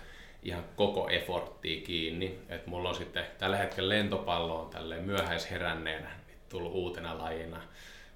[0.42, 2.38] ihan koko efforttia kiinni.
[2.48, 6.10] Et mulla on sitten tällä hetkellä lentopallo on tälleen myöhäisheränneenä
[6.48, 7.60] tullut uutena lajina.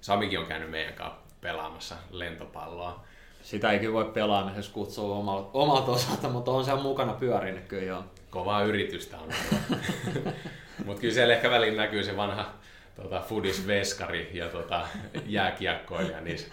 [0.01, 3.03] Samikin on käynyt meidän kanssa pelaamassa lentopalloa.
[3.41, 7.83] Sitä ei kyllä voi pelaamisessa kutsua omalta, omalta osalta, mutta on siellä mukana pyörinyt kyllä
[7.83, 8.03] joo.
[8.33, 9.29] Kovaa yritystä on
[10.85, 12.53] Mutta kyllä siellä ehkä väliin näkyy se vanha
[12.95, 14.87] tota, Fudis-veskari ja tota,
[15.25, 16.47] jääkiekkoilija niissä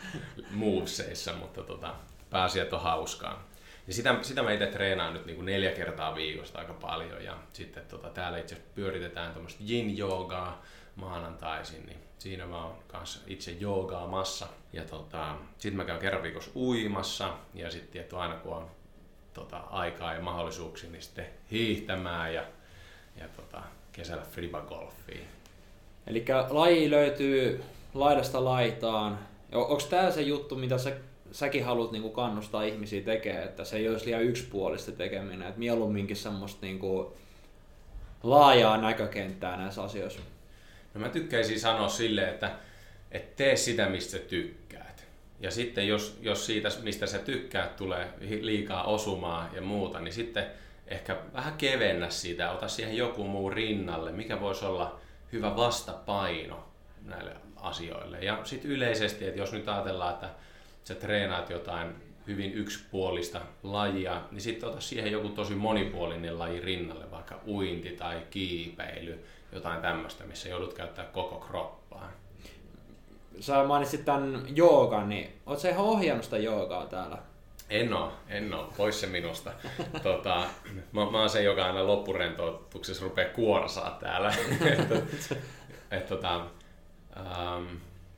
[0.50, 1.94] moveseissa, mutta tota,
[2.30, 3.48] pääasiat on hauskaa.
[3.86, 7.36] Ja sitä, sitä mä itse treenaan nyt niin kuin neljä kertaa viikosta aika paljon ja
[7.52, 10.62] sitten tota, täällä itse pyöritetään tuommoista yin-joogaa
[10.96, 14.46] maanantaisin, niin siinä mä oon kanssa itse joogaamassa.
[14.72, 18.70] Ja tota, sitten mä käyn kerran viikossa uimassa ja sitten aina kun on
[19.34, 22.44] tota, aikaa ja mahdollisuuksia, niin sitten hiihtämään ja,
[23.16, 23.62] ja tota,
[23.92, 25.26] kesällä fribagolfiin.
[26.06, 27.62] Eli laji löytyy
[27.94, 29.18] laidasta laitaan.
[29.52, 30.92] Onko tämä se juttu, mitä sä,
[31.32, 36.16] säkin haluat niinku kannustaa ihmisiä tekemään, että se ei olisi liian yksipuolista tekeminen, että mieluumminkin
[36.16, 37.16] semmoista niinku
[38.22, 40.20] laajaa näkökenttää näissä asioissa?
[40.94, 42.50] No mä tykkäisin sanoa sille, että,
[43.12, 44.69] että tee sitä, mistä tykkäät.
[45.40, 48.08] Ja sitten jos, jos siitä, mistä sä tykkäät, tulee
[48.40, 50.46] liikaa osumaa ja muuta, niin sitten
[50.86, 55.00] ehkä vähän kevennä siitä, ota siihen joku muu rinnalle, mikä voisi olla
[55.32, 56.64] hyvä vastapaino
[57.04, 58.18] näille asioille.
[58.18, 60.28] Ja sitten yleisesti, että jos nyt ajatellaan, että
[60.84, 61.94] sä treenaat jotain
[62.26, 68.22] hyvin yksipuolista lajia, niin sitten ota siihen joku tosi monipuolinen laji rinnalle, vaikka uinti tai
[68.30, 72.12] kiipeily, jotain tämmöistä, missä joudut käyttää koko kroppaa.
[73.40, 77.18] Sä mainitsit tämän joogan, niin oot sä ihan ohjannut sitä joogaa täällä?
[77.70, 79.52] En oo, en oo, pois se minusta.
[80.02, 80.44] tota,
[80.92, 84.34] mä, mä oon se, joka aina loppurentoutuksessa rupeaa kuorsaa täällä.
[84.72, 85.38] et,
[85.90, 86.46] et, tota,
[87.16, 87.66] ähm,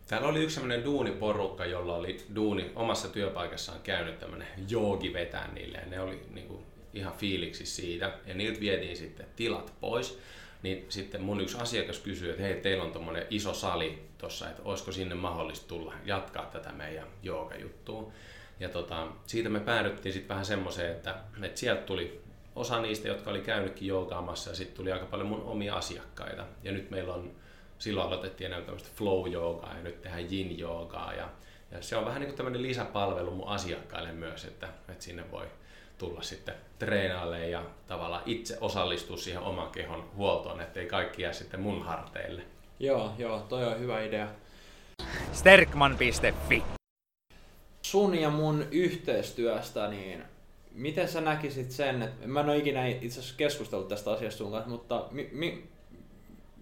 [0.09, 5.79] täällä oli yksi sellainen duuniporukka, jolla oli duuni omassa työpaikassaan käynyt tämmönen joogi vetää niille.
[5.79, 6.63] Ja ne oli niinku,
[6.95, 8.13] ihan fiiliksi siitä.
[8.27, 10.19] Ja niiltä vietiin sitten tilat pois.
[10.63, 14.63] Niin sitten mun yksi asiakas kysyi, että hei, teillä on tommonen iso sali tossa, että
[14.65, 18.13] olisiko sinne mahdollista tulla jatkaa tätä meidän joogajuttua.
[18.61, 22.23] Ja tota, siitä me päädyttiin sitten vähän semmoiseen, että, että sieltä tuli
[22.57, 26.45] osa niistä, jotka oli käynytkin joogaamassa ja sitten tuli aika paljon mun omia asiakkaita.
[26.63, 27.31] Ja nyt meillä on,
[27.79, 31.15] silloin aloitettiin enää tämmöistä flow-joogaa ja nyt tehdään yin-joogaa.
[31.15, 31.29] Ja,
[31.71, 35.47] ja se on vähän niin kuin tämmöinen lisäpalvelu mun asiakkaille myös, että, että sinne voi
[35.99, 41.61] tulla sitten treenaalle ja tavallaan itse osallistua siihen oman kehon huoltoon, ettei kaikki jää sitten
[41.61, 42.43] mun harteille.
[42.83, 44.29] Joo, joo, toi on hyvä idea.
[45.33, 46.63] Sterkman.fi
[47.83, 50.23] Sun ja mun yhteistyöstä, niin
[50.73, 54.51] miten sä näkisit sen, että mä en ole ikinä itse asiassa keskustellut tästä asiasta sun
[54.51, 55.65] kanssa, mutta mi, mi,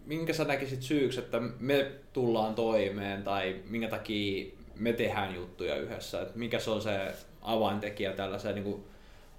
[0.06, 6.22] minkä sä näkisit syyksi, että me tullaan toimeen tai minkä takia me tehdään juttuja yhdessä,
[6.22, 8.84] että mikä se on se avaintekijä tällaiseen niin kuin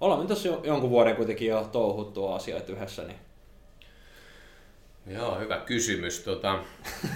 [0.00, 3.02] ollaan me tässä jonkun vuoden kuitenkin jo touhuttu asioita yhdessä.
[3.02, 3.31] Niin...
[5.06, 6.20] Joo, hyvä kysymys.
[6.20, 6.58] Tota,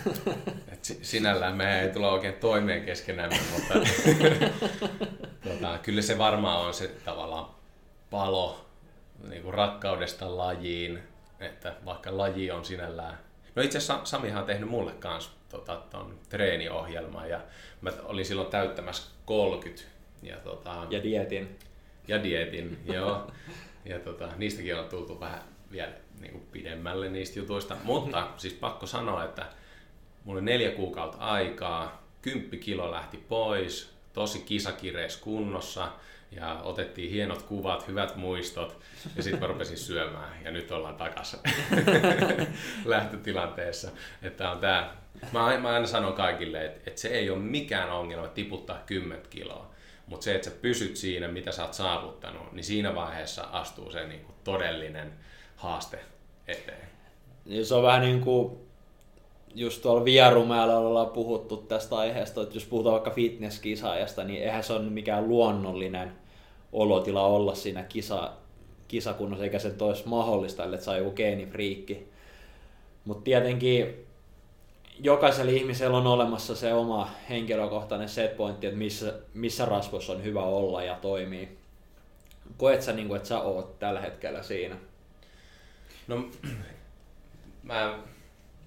[0.73, 3.75] et sinällään me ei tulla oikein toimeen keskenään, mutta
[5.49, 7.47] tota, kyllä se varmaan on se tavallaan
[8.11, 8.67] palo
[9.29, 10.99] niin kuin rakkaudesta lajiin,
[11.41, 13.19] että vaikka laji on sinällään...
[13.55, 17.41] No itse asiassa Samihan on tehnyt mulle kanssa tota, ton treeniohjelman ja
[17.81, 19.83] mä olin silloin täyttämässä 30.
[20.23, 21.59] Ja, tota, ja dietin
[22.09, 23.31] ja dietin, joo.
[23.85, 25.41] Ja tota, niistäkin on tultu vähän
[25.71, 27.77] vielä niin kuin pidemmälle niistä jutuista.
[27.85, 29.47] Mutta siis pakko sanoa, että
[30.25, 35.93] mulla oli neljä kuukautta aikaa, kymppi kilo lähti pois, tosi kisakireis kunnossa
[36.31, 38.81] ja otettiin hienot kuvat, hyvät muistot
[39.17, 41.39] ja sitten mä rupesin syömään ja nyt ollaan takaisin
[42.85, 43.91] lähtötilanteessa.
[44.23, 44.97] Että on tää,
[45.33, 49.71] mä, mä aina sanon kaikille, että, että se ei ole mikään ongelma tiputtaa 10 kiloa.
[50.07, 54.07] Mutta se, että sä pysyt siinä, mitä sä oot saavuttanut, niin siinä vaiheessa astuu se
[54.07, 55.13] niin todellinen
[55.57, 55.99] haaste
[56.49, 56.89] eteen.
[57.45, 58.67] Niin se on vähän niin kuin
[59.55, 64.73] just tuolla Vierumäellä ollaan puhuttu tästä aiheesta, että jos puhutaan vaikka fitnesskisaajasta, niin eihän se
[64.73, 66.13] ole mikään luonnollinen
[66.73, 68.33] olotila olla siinä kisa,
[68.89, 72.09] kisakunnossa, eikä se olisi mahdollista, että saa joku geenifriikki.
[73.05, 74.07] Mutta tietenkin
[75.01, 80.83] jokaisella ihmisellä on olemassa se oma henkilökohtainen setpointti, että missä, missä rasvossa on hyvä olla
[80.83, 81.59] ja toimii.
[82.57, 84.77] Koet sä, niin kuin, että sä oot tällä hetkellä siinä?
[86.07, 86.29] No,
[87.63, 87.99] mä,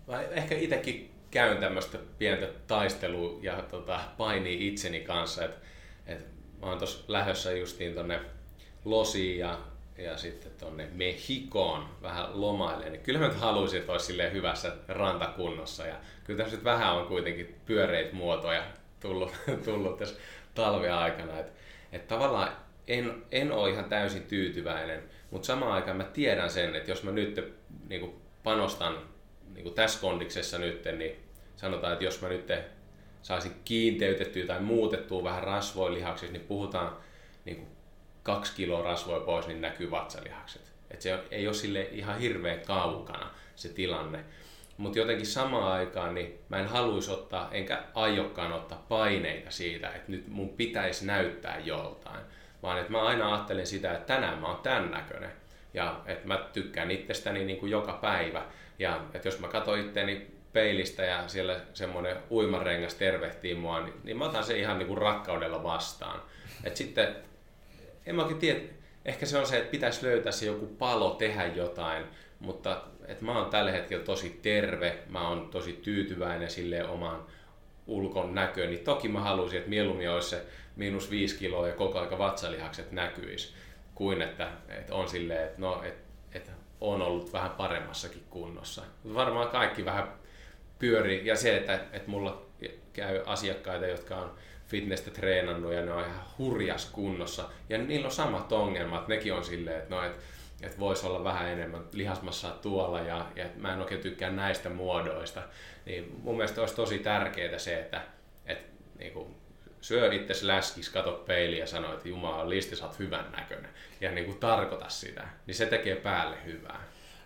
[0.07, 5.67] mä ehkä itsekin käyn tämmöistä pientä taistelua ja tota, painii itseni kanssa, että
[6.07, 6.25] et
[6.61, 8.19] mä oon tuossa lähdössä justiin tonne
[8.85, 9.59] Losiin ja,
[9.97, 15.87] ja sitten tonne Mehikoon vähän lomailemaan, niin kyllä mä nyt haluaisin, että olisi hyvässä rantakunnossa
[15.87, 18.63] ja kyllä nyt vähän on kuitenkin pyöreitä muotoja
[18.99, 19.33] tullut,
[19.65, 20.19] tullut tässä
[20.55, 21.51] talven aikana, että
[21.91, 22.51] et tavallaan
[22.87, 27.11] en, en ole ihan täysin tyytyväinen, mutta samaan aikaan mä tiedän sen, että jos mä
[27.11, 27.53] nyt
[27.89, 28.97] niin panostan
[29.53, 31.15] niin tässä kondiksessa nyt, niin
[31.55, 32.51] sanotaan, että jos mä nyt
[33.21, 36.97] saisin kiinteytettyä tai muutettua vähän rasvoja lihaksiksi, niin puhutaan
[37.45, 37.67] niin kuin
[38.23, 40.61] kaksi kiloa rasvoja pois, niin näkyy vatsalihakset.
[40.91, 44.25] Et se ei ole sille ihan hirveän kaukana se tilanne.
[44.77, 50.11] Mutta jotenkin samaan aikaan niin mä en haluaisi ottaa, enkä aiokkaan ottaa paineita siitä, että
[50.11, 52.21] nyt mun pitäisi näyttää joltain.
[52.63, 55.31] Vaan että mä aina ajattelen sitä, että tänään mä oon tämän näköinen.
[55.73, 58.45] Ja että mä tykkään itsestäni niin kuin joka päivä.
[58.79, 64.17] Ja että jos mä katson itteeni peilistä ja siellä semmoinen uimarengas tervehtii mua, niin, niin
[64.17, 66.21] mä otan se ihan niin kuin rakkaudella vastaan.
[66.63, 67.15] Et sitten,
[68.05, 68.59] en mä tiedä,
[69.05, 72.05] ehkä se on se, että pitäisi löytää se joku palo tehdä jotain,
[72.39, 77.25] mutta että mä oon tällä hetkellä tosi terve, mä oon tosi tyytyväinen sille omaan
[77.87, 80.45] ulkon näköön, niin toki mä haluaisin, että mieluummin olisi se
[80.79, 83.53] miinus viisi kiloa ja koko aika vatsalihakset näkyisi,
[83.95, 88.81] kuin että, että on silleen, että no, että, että on ollut vähän paremmassakin kunnossa.
[89.13, 90.13] Varmaan kaikki vähän
[90.79, 92.45] pyöri ja se, että, että mulla
[92.93, 94.35] käy asiakkaita, jotka on
[94.67, 97.49] fitnessä treenannut ja ne on ihan hurjas kunnossa.
[97.69, 99.07] Ja niillä on samat ongelmat.
[99.07, 100.23] Nekin on silleen, että, no, että,
[100.61, 105.41] että voisi olla vähän enemmän lihasmassaa tuolla ja, ja mä en oikein tykkää näistä muodoista.
[105.85, 108.01] Niin mun mielestä olisi tosi tärkeää se, että,
[108.45, 109.35] että niin kuin,
[109.81, 113.71] syö itse läskis, kato peiliä ja sano, että Jumala listi, sä oot hyvän näköinen.
[114.01, 115.27] Ja niin kuin tarkoita sitä.
[115.47, 116.83] Niin se tekee päälle hyvää.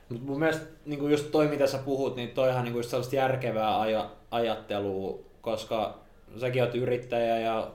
[0.10, 4.10] Mutta mun mielestä niin just toi, mitä sä puhut, niin toihan niin sellaista järkevää aj-
[4.32, 6.00] ajattelua, koska
[6.40, 7.72] säkin oot yrittäjä ja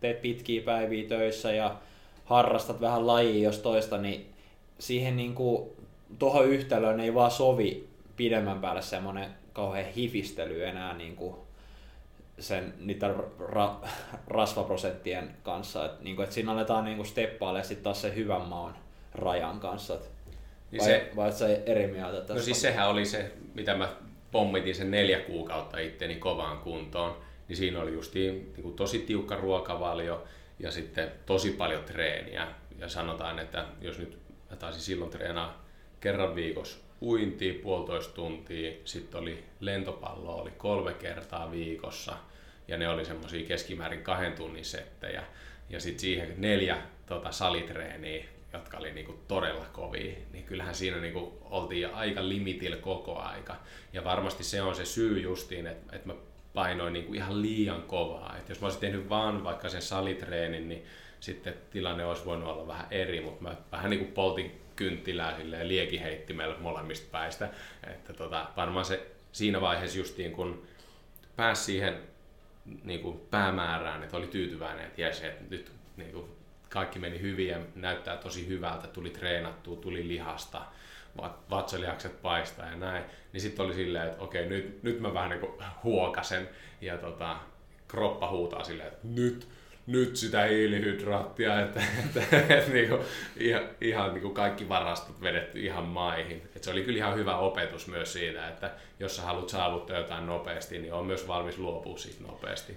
[0.00, 1.76] teet pitkiä päiviä töissä ja
[2.24, 4.26] harrastat vähän lajia jos toista, niin
[4.78, 5.70] siihen niin kuin,
[6.18, 11.34] tuohon yhtälöön ei vaan sovi pidemmän päälle semmoinen kauhean hifistely enää niin kuin
[12.40, 13.88] sen, niiden ra-
[14.26, 15.86] rasvaprosenttien kanssa.
[15.86, 18.72] Et, niin kuin, että siinä aletaan niin steppailemaan sitten taas se hyvän maun
[19.14, 19.94] rajan kanssa.
[19.94, 20.10] Et
[20.70, 22.34] niin vai, se, vai se eri mieltä tästä?
[22.34, 23.88] No siis sehän oli se, mitä mä
[24.32, 27.16] pommitin sen neljä kuukautta itteni kovaan kuntoon.
[27.48, 30.24] Niin siinä oli just niin kuin tosi tiukka ruokavalio
[30.58, 32.48] ja sitten tosi paljon treeniä.
[32.78, 34.18] Ja sanotaan, että jos nyt
[34.50, 35.64] mä taisin silloin treenaa
[36.00, 42.16] kerran viikossa uintia puolitoista tuntia, sitten oli lentopallo oli kolme kertaa viikossa
[42.70, 45.22] ja ne oli semmoisia keskimäärin kahden tunnin settejä.
[45.70, 51.38] Ja sitten siihen neljä tota, salitreeniä jotka oli niinku todella kovia, niin kyllähän siinä niinku
[51.44, 53.56] oltiin aika limitillä koko aika.
[53.92, 56.14] Ja varmasti se on se syy justiin, että, että mä
[56.54, 58.36] painoin niinku ihan liian kovaa.
[58.38, 60.84] Et jos mä olisin tehnyt vaan vaikka sen salitreenin, niin
[61.20, 65.68] sitten tilanne olisi voinut olla vähän eri, mutta mä vähän niin kuin poltin kynttilää silleen
[65.68, 67.48] liekiheittimellä molemmista päistä.
[67.86, 70.62] Että tota, varmaan se siinä vaiheessa justiin kun
[71.36, 71.98] pääsi siihen
[72.84, 76.26] niin kuin päämäärään, että oli tyytyväinen, että jes, että nyt niin kuin
[76.68, 80.62] kaikki meni hyvin ja näyttää tosi hyvältä, tuli treenattua, tuli lihasta,
[81.50, 85.52] vatsalihakset paistaa ja näin, niin sitten oli silleen, että okei, nyt, nyt mä vähän niin
[85.84, 86.48] huokasen
[86.80, 87.36] ja tota,
[87.88, 89.48] kroppa huutaa silleen, että nyt,
[89.90, 93.00] nyt sitä hiilihydraattia, että, että, että, että niin kuin,
[93.36, 96.42] ihan, ihan niin kuin kaikki varastot vedetty ihan maihin.
[96.56, 100.26] Et se oli kyllä ihan hyvä opetus myös siitä, että jos sä haluat saavuttaa jotain
[100.26, 102.76] nopeasti, niin on myös valmis luopua siitä nopeasti.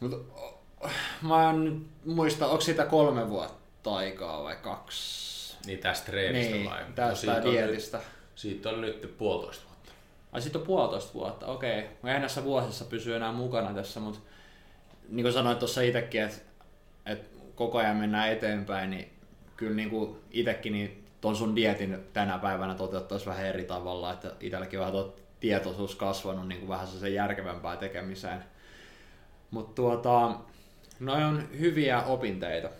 [0.00, 0.16] Mutta
[1.22, 5.56] mä en muista, onko siitä kolme vuotta aikaa vai kaksi?
[5.66, 6.84] Niin tästä treenistä niin, vai?
[6.94, 8.00] tästä no, dietistä.
[8.34, 9.92] Siitä on nyt puolitoista vuotta.
[10.32, 11.78] Ai siitä on puolitoista vuotta, okei.
[11.78, 11.90] Okay.
[12.02, 14.20] Mä en näissä vuosissa pysy enää mukana tässä, mutta
[15.08, 16.36] niin kuin sanoit tuossa itsekin, että,
[17.06, 19.12] että koko ajan mennään eteenpäin, niin
[19.56, 24.32] kyllä niin kuin itsekin niin ton sun dietin tänä päivänä toteuttaisi vähän eri tavalla, että
[24.40, 28.44] itselläkin vähän tuo tietoisuus kasvanut niin kuin vähän se järkevämpää tekemiseen.
[29.50, 30.38] Mutta tuota,
[31.00, 32.70] Noin on hyviä opinteita.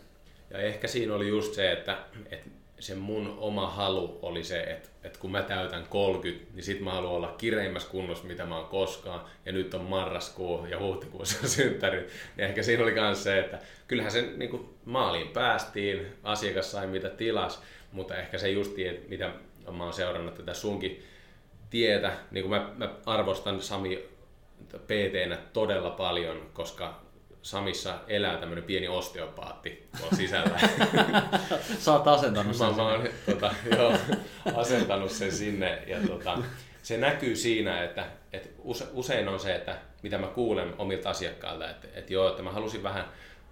[0.51, 1.99] Ja ehkä siinä oli just se, että,
[2.31, 6.81] että se mun oma halu oli se, että, että kun mä täytän 30, niin sit
[6.81, 9.21] mä haluan olla kireimmässä kunnossa, mitä mä oon koskaan.
[9.47, 12.07] Ja nyt on marraskuu ja huhtikuussa on synttärit.
[12.37, 16.87] Niin ehkä siinä oli myös se, että kyllähän sen niin kuin maaliin päästiin, asiakas sai
[16.87, 19.31] mitä tilas, mutta ehkä se justi, mitä
[19.73, 21.03] mä oon seurannut tätä sunkin
[21.71, 24.09] tietä, niin kuin mä, mä arvostan Sami
[24.79, 27.06] pt todella paljon, koska
[27.47, 30.59] Samissa elää tämmöinen pieni osteopaatti tuolla sisällä.
[31.79, 32.67] Sä oot asentanut sen.
[32.67, 33.93] Mä, mä oon tota, joo,
[34.55, 36.39] asentanut sen sinne ja tota,
[36.83, 38.49] se näkyy siinä, että, että
[38.93, 42.83] usein on se, että mitä mä kuulen omilta asiakkailta, että, että joo, että mä halusin
[42.83, 43.05] vähän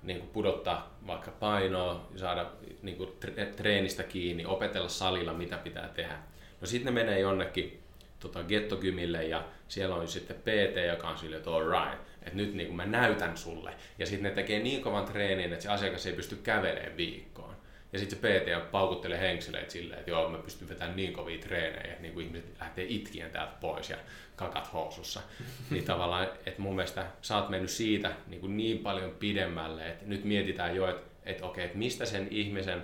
[0.03, 2.51] niin kuin pudottaa vaikka painoa, saada
[2.83, 3.11] niin kuin
[3.57, 6.19] treenistä kiinni, opetella salilla, mitä pitää tehdä.
[6.61, 7.83] No sitten ne menee jonnekin
[8.21, 12.55] tota, gettokymille ja siellä on sitten PT, joka on sille, että all right, että nyt
[12.55, 13.75] niin kuin mä näytän sulle.
[13.99, 17.55] Ja sitten ne tekee niin kovan treenin, että se asiakas ei pysty kävelemään viikkoon.
[17.93, 21.93] Ja sitten se PT paukuttelee henkseleet silleen, että joo, mä pystyn vetämään niin kovia treenejä,
[21.93, 23.97] että niin kuin ihmiset lähtee itkien täältä pois ja
[24.37, 25.21] kakat housussa.
[25.71, 30.05] niin tavallaan, että mun mielestä sä oot mennyt siitä niin, kuin niin paljon pidemmälle, että
[30.07, 32.83] nyt mietitään jo, että, että okei, että mistä sen ihmisen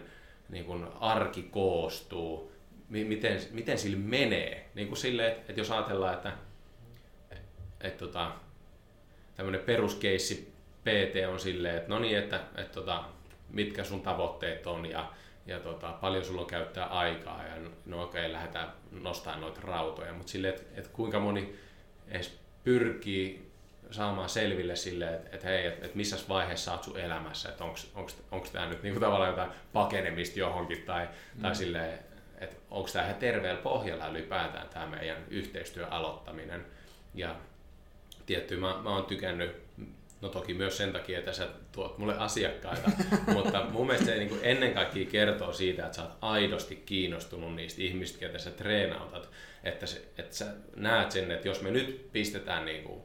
[0.49, 2.53] niin kuin arki koostuu,
[2.89, 4.71] miten, miten sillä menee.
[4.75, 6.33] Niin kuin sille, että, että jos ajatellaan, että,
[7.31, 7.49] että,
[7.81, 8.33] että tota,
[9.41, 13.05] tämmöinen peruskeissi PT on silleen, että no niin, että, että, että tota,
[13.51, 15.13] mitkä sun tavoitteet on ja,
[15.47, 20.13] ja tota, paljon sulla on käyttää aikaa ja no okei, okay, lähdetään nostamaan noita rautoja,
[20.13, 21.57] mutta silleen, että, että kuinka moni
[22.09, 23.51] edes pyrkii
[23.91, 27.65] saamaan selville sille, että, että hei, että, että missä vaiheessa olet sun elämässä, että
[28.31, 31.43] onko tämä nyt niinku tavallaan jotain pakenemista johonkin tai, mm.
[31.43, 31.99] tai silleen,
[32.39, 36.67] että onko tämä ihan terveellä pohjalla ylipäätään tämä meidän yhteistyön aloittaminen.
[37.15, 37.37] Ja
[38.27, 39.57] tietty, mä, mä oon tykännyt
[40.21, 42.91] No toki myös sen takia, että sä tuot mulle asiakkaita,
[43.35, 47.83] mutta mun mielestä se niin ennen kaikkea kertoo siitä, että sä oot aidosti kiinnostunut niistä
[47.83, 49.31] ihmistä, ketä sä treenautat.
[49.65, 50.47] Että, se, että sä
[50.77, 53.03] näet sen, että jos me nyt pistetään niin kuin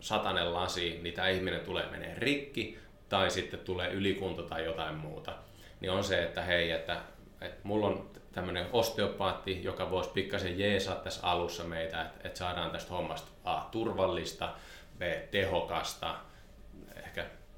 [0.00, 2.78] satanen lasi, niin tämä ihminen tulee menee rikki
[3.08, 5.36] tai sitten tulee ylikunto tai jotain muuta.
[5.80, 7.00] Niin on se, että hei, että,
[7.40, 12.70] että mulla on tämmöinen osteopaatti, joka voisi pikkasen jeesaa tässä alussa meitä, että, että saadaan
[12.70, 14.54] tästä hommasta A, turvallista,
[14.98, 16.16] B, tehokasta,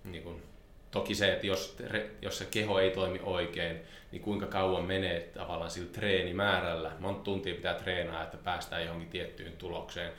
[0.04, 0.42] niin kuin,
[0.90, 1.76] toki se, että jos,
[2.22, 3.80] jos se keho ei toimi oikein,
[4.12, 9.52] niin kuinka kauan menee tavallaan sillä treenimäärällä, monta tuntia pitää treenaa, että päästään johonkin tiettyyn
[9.52, 10.12] tulokseen,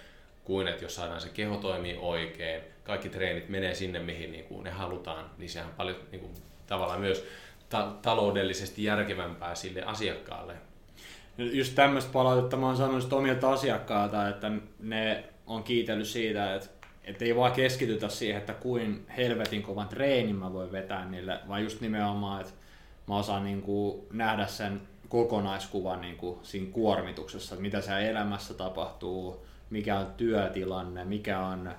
[0.44, 4.64] kuin että jos saadaan se keho toimii oikein, kaikki treenit menee sinne, mihin niin kuin
[4.64, 6.34] ne halutaan, niin sehän on paljon niin kuin,
[6.68, 7.28] tavallaan myös
[7.70, 10.54] ta- taloudellisesti järkevämpää sille asiakkaalle.
[11.38, 17.26] Just tämmöistä palautetta mä oon sanonut omilta asiakkailta, että ne on kiitellyt siitä, että että
[17.26, 21.82] ei vaan keskitytä siihen, että kuin helvetin kovan treenin mä voin vetää niille, vaan just
[21.82, 22.54] nimenomaan, että
[23.08, 28.54] mä osaan niin kuin nähdä sen kokonaiskuvan niin kuin siinä kuormituksessa, että mitä siellä elämässä
[28.54, 31.72] tapahtuu, mikä on työtilanne, mikä on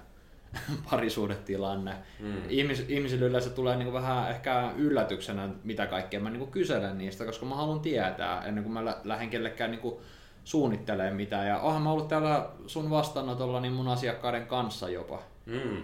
[0.90, 1.94] parisuudetilanne.
[2.20, 2.42] Mm.
[2.48, 6.98] Ihmis, ihmisille yleensä tulee niin kuin vähän ehkä yllätyksenä, mitä kaikkea mä niin kuin kyselen
[6.98, 9.96] niistä, koska mä haluan tietää ennen kuin mä lähden kellekään niin kuin
[10.44, 11.48] suunnittelee mitään.
[11.48, 15.22] Ja oonhan mä ollut täällä sun vastaanotolla niin mun asiakkaiden kanssa jopa.
[15.46, 15.82] Mm.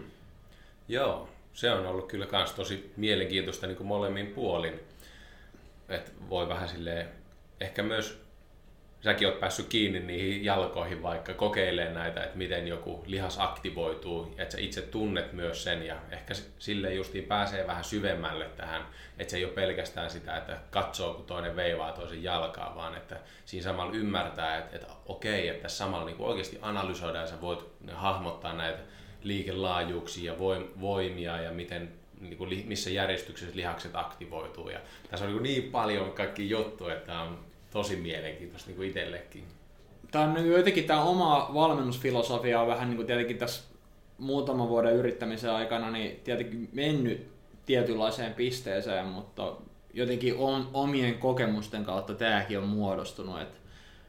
[0.88, 4.80] Joo, se on ollut kyllä kans tosi mielenkiintoista niin kuin molemmin puolin.
[5.88, 7.08] että voi vähän silleen,
[7.60, 8.25] ehkä myös
[9.06, 14.52] säkin oot päässyt kiinni niihin jalkoihin vaikka kokeilemaan näitä, että miten joku lihas aktivoituu, että
[14.52, 18.86] sä itse tunnet myös sen ja ehkä sille justiin pääsee vähän syvemmälle tähän,
[19.18, 23.16] että se ei ole pelkästään sitä, että katsoo kun toinen veivaa toisen jalkaa, vaan että
[23.44, 27.64] siinä samalla ymmärtää, että, että okei, että tässä samalla niin oikeasti analysoidaan ja sä voit
[27.92, 28.78] hahmottaa näitä
[29.22, 30.38] liikelaajuuksia ja
[30.80, 34.68] voimia ja miten niin kuin, missä järjestyksessä lihakset aktivoituu.
[34.68, 34.80] Ja
[35.10, 37.46] tässä on niin, niin paljon kaikki juttuja, että on
[37.76, 39.44] tosi mielenkiintoista niin kuin itsellekin.
[40.10, 43.64] Tämä on niin jotenkin tämä oma valmennusfilosofia on vähän niin kuin tietenkin tässä
[44.18, 47.28] muutaman vuoden yrittämisen aikana niin tietenkin mennyt
[47.66, 49.56] tietynlaiseen pisteeseen, mutta
[49.94, 50.34] jotenkin
[50.72, 53.40] omien kokemusten kautta tämäkin on muodostunut.
[53.40, 53.58] Että,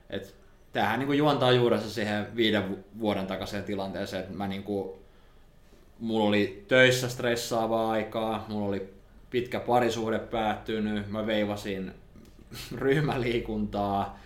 [0.09, 0.29] että
[0.73, 4.89] tämähän niin kuin juontaa juurensa siihen viiden vuoden takaiseen tilanteeseen, että mä niin kuin,
[5.99, 8.93] mulla oli töissä stressaavaa aikaa, mulla oli
[9.29, 11.93] pitkä parisuhde päättynyt, mä veivasin
[12.75, 14.19] ryhmäliikuntaa,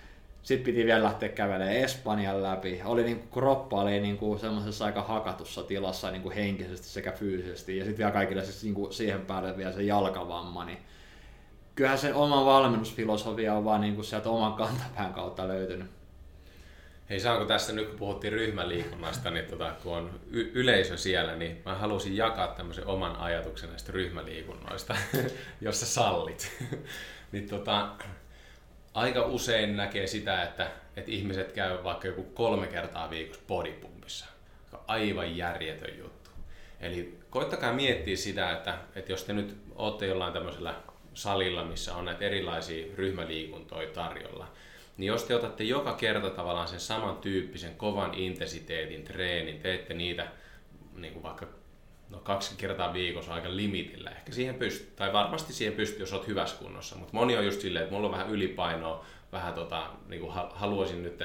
[0.43, 2.81] sitten piti vielä lähteä kävelemään Espanjan läpi.
[2.85, 7.11] Oli niin kuin, kroppa oli niin kuin semmoisessa aika hakatussa tilassa niin kuin henkisesti sekä
[7.11, 7.77] fyysisesti.
[7.77, 10.65] Ja sitten vielä kaikille siis niin kuin siihen päälle vielä se jalkavamma.
[10.65, 10.77] Niin
[11.75, 15.87] kyllähän se oma valmennusfilosofia on vaan niin kuin sieltä oman kantapään kautta löytynyt.
[17.09, 21.61] Hei, saanko tässä nyt kun puhuttiin ryhmäliikunnasta, niin tota, kun on y- yleisö siellä, niin
[21.65, 24.95] mä halusin jakaa tämmöisen oman ajatuksen näistä ryhmäliikunnoista,
[25.61, 26.51] jos sä sallit.
[27.31, 27.89] Niin tota,
[28.93, 34.25] aika usein näkee sitä, että, että ihmiset käy vaikka joku kolme kertaa viikossa bodypumpissa.
[34.87, 36.29] Aivan järjetön juttu.
[36.79, 40.75] Eli koittakaa miettiä sitä, että, että jos te nyt olette jollain tämmöisellä
[41.13, 44.47] salilla, missä on näitä erilaisia ryhmäliikuntoja tarjolla,
[44.97, 50.27] niin jos te otatte joka kerta tavallaan sen saman tyyppisen kovan intensiteetin treenin, teette niitä
[50.95, 51.47] niin kuin vaikka
[52.11, 54.09] no kaksi kertaa viikossa aika limitillä.
[54.09, 56.95] Ehkä siihen pystyy, tai varmasti siihen pystyy, jos olet hyvässä kunnossa.
[56.95, 61.03] Mutta moni on just silleen, että mulla on vähän ylipainoa, vähän tota, niin kuin haluaisin
[61.03, 61.23] nyt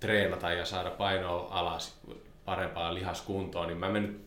[0.00, 2.00] treenata ja saada painoa alas
[2.44, 4.20] parempaa lihaskuntoa, niin mä menen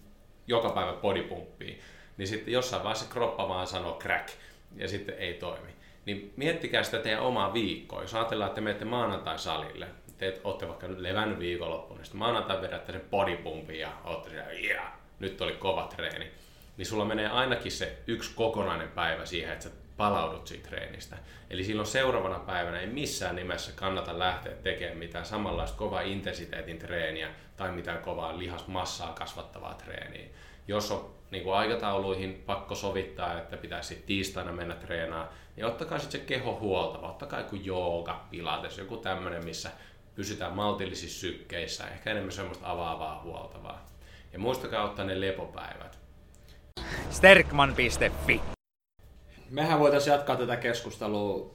[0.47, 1.79] joka päivä bodypumppiin.
[2.17, 4.29] Niin sitten jossain vaiheessa kroppa vaan sanoo crack,
[4.75, 5.69] ja sitten ei toimi.
[6.05, 8.01] Niin miettikää sitä teidän omaa viikkoa.
[8.01, 9.87] Jos ajatellaan, että te menette maanantai salille,
[10.17, 14.51] te olette vaikka nyt levännyt viikonloppuun, niin sitten maanantai vedätte sen bodypumpin ja olette siellä,
[14.51, 16.31] yeah, nyt oli kova treeni.
[16.77, 21.17] Niin sulla menee ainakin se yksi kokonainen päivä siihen, että sä palaudut siitä treenistä.
[21.49, 27.29] Eli silloin seuraavana päivänä ei missään nimessä kannata lähteä tekemään mitään samanlaista kova intensiteetin treeniä
[27.57, 30.27] tai mitään kovaa lihasmassaa kasvattavaa treeniä.
[30.67, 36.21] Jos on niin kuin aikatauluihin pakko sovittaa, että pitäisi tiistaina mennä treenaamaan, niin ottakaa sitten
[36.21, 37.09] se keho huoltava.
[37.09, 39.71] Ottakaa joku jooga, pilates, joku tämmöinen, missä
[40.15, 43.85] pysytään maltillisissa sykkeissä, ehkä enemmän semmoista avaavaa huoltavaa.
[44.37, 45.99] Ja muistakaa ottaa ne lepopäivät.
[47.09, 48.41] Sterkman.fi
[49.49, 51.51] Mehän voitaisiin jatkaa tätä keskustelua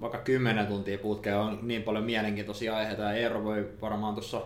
[0.00, 4.42] vaikka 10 tuntia putkeen, on niin paljon mielenkiintoisia aiheita ja Eero voi varmaan tuossa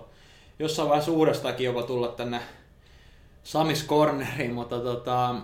[0.58, 2.40] jossain vaiheessa uudestakin jopa tulla tänne
[3.42, 5.34] Samis Corneriin, mutta tota,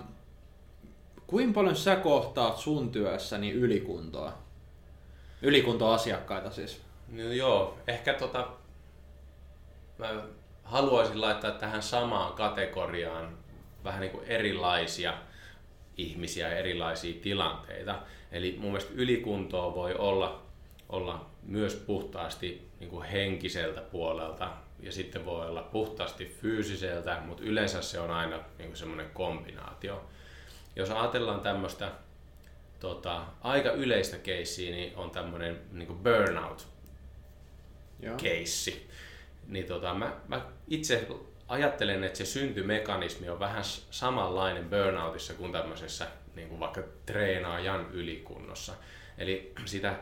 [1.27, 4.33] kuinka paljon sä kohtaat sun työssäni ylikuntoa?
[5.41, 6.81] Ylikuntoasiakkaita siis.
[7.11, 8.47] No joo, ehkä tota,
[9.97, 10.23] mä
[10.63, 13.37] haluaisin laittaa tähän samaan kategoriaan
[13.83, 15.13] vähän niin kuin erilaisia
[15.97, 17.99] ihmisiä ja erilaisia tilanteita.
[18.31, 20.41] Eli mun mielestä ylikuntoa voi olla,
[20.89, 27.81] olla myös puhtaasti niin kuin henkiseltä puolelta ja sitten voi olla puhtaasti fyysiseltä, mutta yleensä
[27.81, 30.03] se on aina niin kuin semmoinen kombinaatio.
[30.75, 31.91] Jos ajatellaan tämmöistä
[32.79, 36.67] tota, aika yleistä keissiä, niin on tämmöinen niin kuin burnout
[38.17, 38.89] keissi.
[39.47, 41.07] Niin tota, mä, mä itse
[41.47, 48.73] ajattelen, että se syntymekanismi on vähän samanlainen burnoutissa kuin tämmöisessä niin kuin vaikka treenaajan ylikunnossa.
[49.17, 49.95] Eli sitä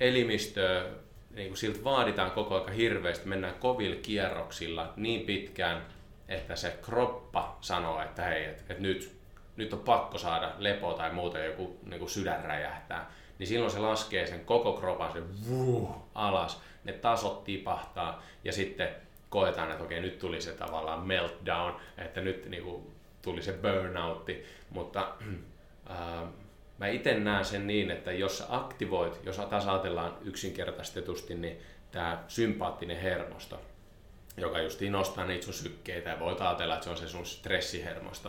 [0.00, 0.84] elimistöä
[1.30, 5.86] niin kuin siltä vaaditaan koko ajan hirveästi, mennään kovilla kierroksilla niin pitkään,
[6.28, 9.14] että se kroppa sanoo, että hei, että, että nyt,
[9.56, 13.10] nyt on pakko saada lepo tai muuta, joku niin kuin sydän räjähtää.
[13.38, 18.88] Niin silloin se laskee sen koko kropan se vuu, alas, ne tasot tipahtaa ja sitten
[19.28, 22.82] koetaan, että okei, nyt tuli se tavallaan meltdown, että nyt niin kuin,
[23.22, 25.12] tuli se burnoutti, mutta
[25.90, 26.28] äh,
[26.78, 31.58] mä itse näen sen niin, että jos aktivoit, jos taas ajatellaan yksinkertaistetusti, niin
[31.90, 33.60] tämä sympaattinen hermosto,
[34.36, 38.28] joka just nostaa niitä sun sykkeitä ja voit ajatella, että se on se sun stressihermosto,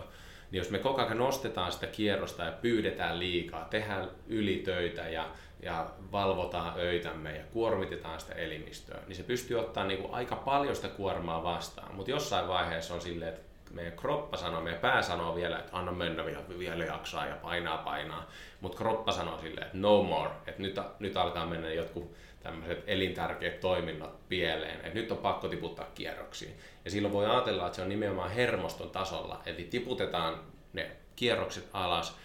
[0.52, 5.30] niin jos me koko ajan nostetaan sitä kierrosta ja pyydetään liikaa, tehdään ylitöitä ja,
[5.64, 10.76] ja valvotaan öitämme ja kuormitetaan sitä elimistöä, niin se pystyy ottaa niin kuin aika paljon
[10.76, 11.96] sitä kuormaa vastaan.
[11.96, 15.92] Mutta jossain vaiheessa on silleen, että meidän kroppa sanoo, meidän pää sanoo vielä, että anna
[15.92, 18.30] mennä vielä, vielä jaksaa ja painaa painaa,
[18.62, 23.60] mutta kroppa sanoo silleen, että no more, että nyt, nyt alkaa mennä jotkut tämmöiset elintärkeät
[23.60, 26.56] toiminnot pieleen, että nyt on pakko tiputtaa kierroksiin.
[26.86, 30.40] Ja silloin voi ajatella, että se on nimenomaan hermoston tasolla, eli tiputetaan
[30.74, 32.18] ne kierrokset alas,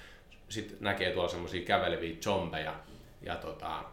[0.48, 2.74] sitten näkee tuolla semmoisia käveleviä zombeja,
[3.22, 3.84] ja tota,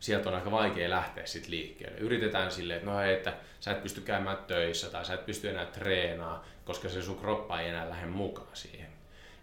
[0.00, 1.98] sieltä on aika vaikea lähteä sit liikkeelle.
[1.98, 5.48] Yritetään silleen, että no hei, että sä et pysty käymään töissä tai sä et pysty
[5.48, 8.88] enää treenaa, koska se sun kroppa ei enää lähde mukaan siihen.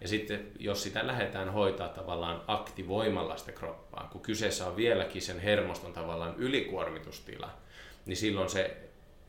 [0.02, 5.40] Ja sitten jos sitä lähdetään hoitaa tavallaan aktivoimalla sitä kroppaa, kun kyseessä on vieläkin sen
[5.40, 7.50] hermoston tavallaan ylikuormitustila,
[8.06, 8.78] niin silloin se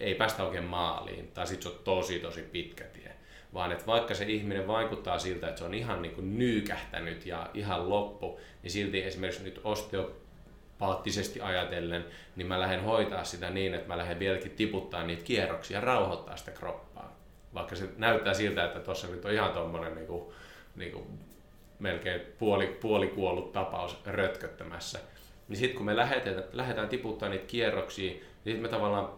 [0.01, 3.17] ei päästä oikein maaliin, tai sitten se on tosi tosi pitkä tie.
[3.57, 7.51] Vaan että vaikka se ihminen vaikuttaa siltä, että se on ihan niin kuin nyykähtänyt ja
[7.55, 12.05] ihan loppu, niin silti esimerkiksi nyt osteopaattisesti ajatellen,
[12.37, 16.37] niin mä lähden hoitaa sitä niin, että mä lähden vieläkin tiputtaa niitä kierroksia ja rauhoittaa
[16.37, 17.17] sitä kroppaa.
[17.55, 20.25] Vaikka se näyttää siltä, että tuossa nyt on ihan tuommoinen niin kuin,
[20.77, 21.05] niin kuin
[21.79, 24.99] melkein puoli, puolikuollut tapaus rötköttämässä.
[25.49, 29.09] Niin sitten kun me lähdetään, lähdetään tiputtaa niitä kierroksia, niin sitten me tavallaan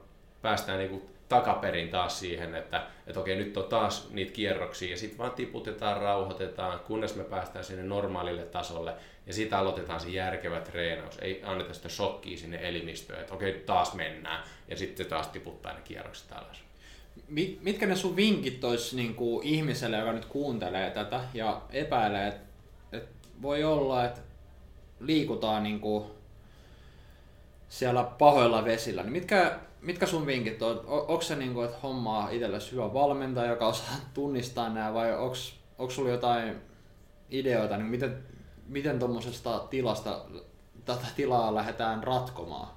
[0.43, 4.97] päästään niin kuin takaperin taas siihen, että, että okei, nyt on taas niitä kierroksia ja
[4.97, 8.95] sitten vaan tiputetaan, rauhoitetaan, kunnes me päästään sinne normaalille tasolle
[9.27, 11.19] ja sitten aloitetaan se järkevä treenaus.
[11.19, 15.81] Ei anneta sitä shokkia sinne elimistöön, että okei, taas mennään ja sitten taas tiputtaa ne
[15.85, 16.63] kierrokset alas.
[17.61, 22.47] Mitkä ne sun vinkit olisi niin kuin ihmiselle, joka nyt kuuntelee tätä ja epäilee, että,
[22.93, 24.21] että voi olla, että
[25.01, 26.05] liikutaan niin kuin
[27.69, 30.85] siellä pahoilla vesillä, niin mitkä mitkä sun vinkit on?
[30.87, 35.15] Onko se niin kuin, että hommaa itsellesi hyvä valmentaja, joka osaa tunnistaa nämä, vai
[35.79, 36.57] onko sulla jotain
[37.31, 38.23] ideoita, niin miten,
[38.67, 40.25] miten tuommoisesta tilasta,
[40.85, 42.69] tätä tilaa lähdetään ratkomaan?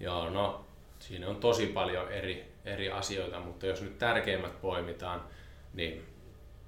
[0.00, 0.64] Joo, no
[1.08, 5.22] Siinä on tosi paljon eri, eri asioita, mutta jos nyt tärkeimmät poimitaan,
[5.74, 6.04] niin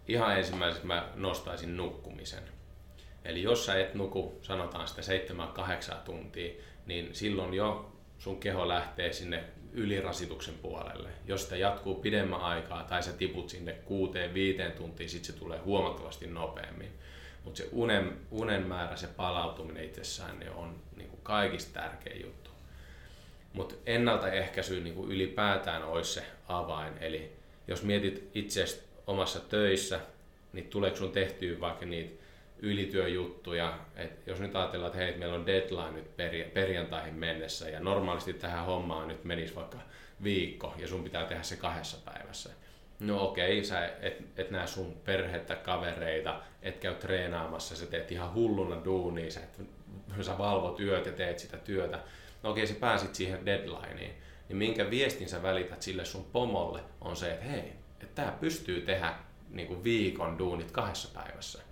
[0.08, 2.42] ihan ensimmäiseksi mä nostaisin nukkumisen.
[3.24, 5.02] Eli jos sä et nuku, sanotaan sitä
[5.92, 11.08] 7-8 tuntia, niin silloin jo sun keho lähtee sinne ylirasituksen puolelle.
[11.26, 15.58] Jos sitä jatkuu pidemmän aikaa tai sä tiput sinne kuuteen, viiteen tuntiin, sitten se tulee
[15.58, 16.92] huomattavasti nopeammin.
[17.44, 22.50] Mutta se unen, unen määrä, se palautuminen itsessään niin on niin kuin kaikista tärkein juttu.
[23.52, 26.98] Mutta ennaltaehkäisy niin kuin ylipäätään olisi se avain.
[27.00, 27.32] Eli
[27.68, 28.64] jos mietit itse
[29.06, 30.00] omassa töissä,
[30.52, 32.22] niin tuleeko sun tehtyä vaikka niitä
[32.58, 36.16] ylityöjuttuja, että jos nyt ajatellaan, että hei, meillä on deadline nyt
[36.54, 39.78] perjantaihin mennessä ja normaalisti tähän hommaan nyt menisi vaikka
[40.22, 42.50] viikko ja sun pitää tehdä se kahdessa päivässä.
[43.00, 48.34] No okei, sä et, et näe sun perhettä, kavereita, et käy treenaamassa, sä teet ihan
[48.34, 49.60] hulluna duunia, sä, et,
[50.20, 51.98] sä valvot yöt ja teet sitä työtä.
[52.42, 54.14] No okei, sä pääsit siihen deadlineen,
[54.48, 58.80] niin minkä viestin sä välität sille sun pomolle on se, että hei, että tää pystyy
[58.80, 59.14] tehdä
[59.50, 61.65] niin kuin viikon duunit kahdessa päivässä.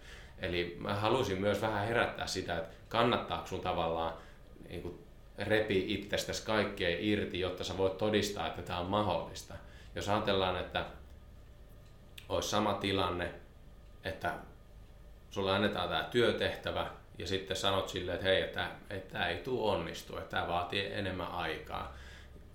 [0.45, 4.15] Eli mä halusin myös vähän herättää sitä, että kannattaako sun tavallaan
[4.69, 4.99] niin kuin
[5.39, 9.55] repi itsestäsi kaikkea irti, jotta sä voit todistaa, että tämä on mahdollista.
[9.95, 10.85] Jos ajatellaan, että
[12.29, 13.35] olisi sama tilanne,
[14.05, 14.35] että
[15.31, 19.73] sulle annetaan tämä työtehtävä ja sitten sanot silleen, että hei, että, että tämä ei tule
[19.73, 21.97] onnistua, että tämä vaatii enemmän aikaa.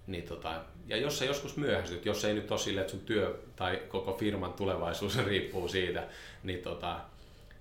[0.07, 3.39] Niin tota, ja jos sä joskus myöhästyt, jos ei nyt ole silleen, että sun työ
[3.55, 6.07] tai koko firman tulevaisuus riippuu siitä,
[6.43, 6.99] niin tota,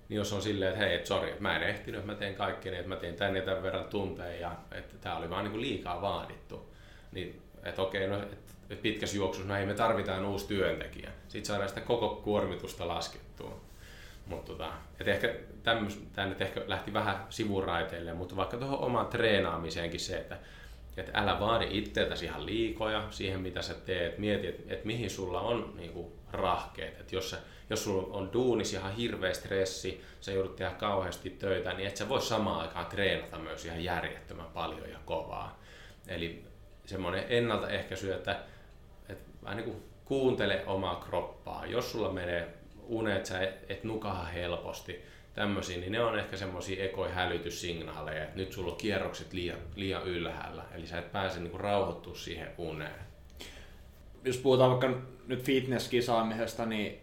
[0.09, 2.89] niin jos on silleen, että hei, et sori, mä en ehtinyt, mä teen kaikkeni, että
[2.89, 6.73] mä teen tän ja tämän verran tunteja ja että tämä oli vaan niin liikaa vaadittu.
[7.11, 8.21] Niin, että okei, no,
[8.69, 11.09] et pitkässä juoksussa, no ei me tarvitaan uusi työntekijä.
[11.27, 13.61] Sitten saadaan sitä koko kuormitusta laskettua.
[14.25, 15.35] Mutta tota, et ehkä
[16.13, 20.37] tämä nyt ehkä lähti vähän sivuraiteille, mutta vaikka tuohon omaan treenaamiseenkin se, että
[20.99, 24.17] että älä vaadi itseltäsi ihan liikoja siihen, mitä sä teet.
[24.17, 26.99] Mieti, että et mihin sulla on niinku, rahkeet.
[26.99, 27.37] Et jos, sä,
[27.69, 32.09] jos sulla on duunis ihan hirveä stressi, sä joudut tehdä kauheasti töitä, niin et sä
[32.09, 35.59] voi samaan aikaan treenata myös ihan järjettömän paljon ja kovaa.
[36.07, 36.43] Eli
[36.85, 38.39] semmoinen ennaltaehkäisy, että,
[39.09, 41.65] että vähän niin kuin kuuntele omaa kroppaa.
[41.65, 42.47] Jos sulla menee
[42.87, 48.51] unet, sä et, et nukaha helposti, tämmöisiä, niin ne on ehkä semmoisia ekoihälytyssignaaleja, että nyt
[48.51, 52.99] sulla on kierrokset liian, liian ylhäällä, eli sä et pääse niinku rauhoittua siihen uneen.
[54.23, 57.01] Jos puhutaan vaikka nyt fitnesskisaamisesta, niin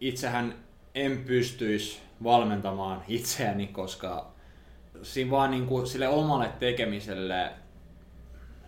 [0.00, 0.64] itsehän
[0.94, 4.32] en pystyisi valmentamaan itseäni, koska
[5.02, 7.52] siinä vaan niin kuin sille omalle tekemiselle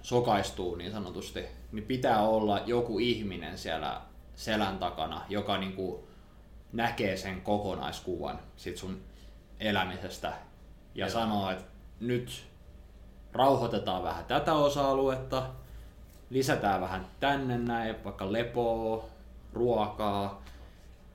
[0.03, 4.01] sokaistuu niin sanotusti, niin pitää olla joku ihminen siellä
[4.35, 6.08] selän takana, joka niin kuin
[6.73, 9.01] näkee sen kokonaiskuvan sit sun
[9.61, 10.29] elämisestä
[10.95, 11.11] ja Joo.
[11.11, 11.65] sanoo, että
[12.01, 12.47] nyt
[13.33, 15.51] rauhoitetaan vähän tätä osa-aluetta,
[16.31, 19.09] lisätään vähän tänne näin, vaikka lepoa,
[19.53, 20.45] ruokaa.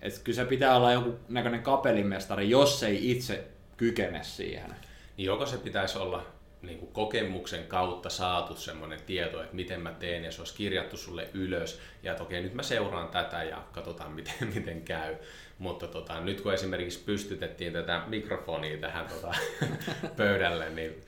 [0.01, 3.47] Että kyllä se pitää olla joku näköinen kapelimestari, jos ei itse
[3.77, 4.75] kykene siihen.
[5.17, 6.25] Niin joko se pitäisi olla
[6.61, 10.97] niin kuin kokemuksen kautta saatu semmoinen tieto, että miten mä teen ja se olisi kirjattu
[10.97, 15.15] sulle ylös ja että okei nyt mä seuraan tätä ja katsotaan miten, miten käy.
[15.63, 19.33] Mutta tota, nyt kun esimerkiksi pystytettiin tätä mikrofonia tähän tota,
[20.17, 21.01] pöydälle, niin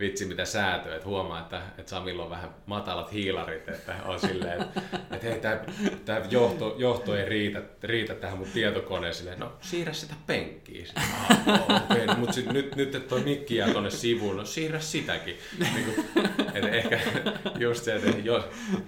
[0.00, 4.62] vitsi mitä säätöä, että huomaa, että, että Samilla on vähän matalat hiilarit, että on silleen,
[4.62, 4.80] että,
[5.10, 5.60] että hei, tämä,
[6.04, 10.86] tämä johto, johto ei riitä, riitä tähän mun tietokoneeseen, no siirrä sitä penkkiä.
[11.90, 15.38] okay, no, mutta sit, nyt, nyt että toi mikki jää tuonne sivuun, no siirrä sitäkin.
[15.58, 16.06] Niin kuin,
[16.54, 17.00] että ehkä
[17.58, 18.44] just se, että jos,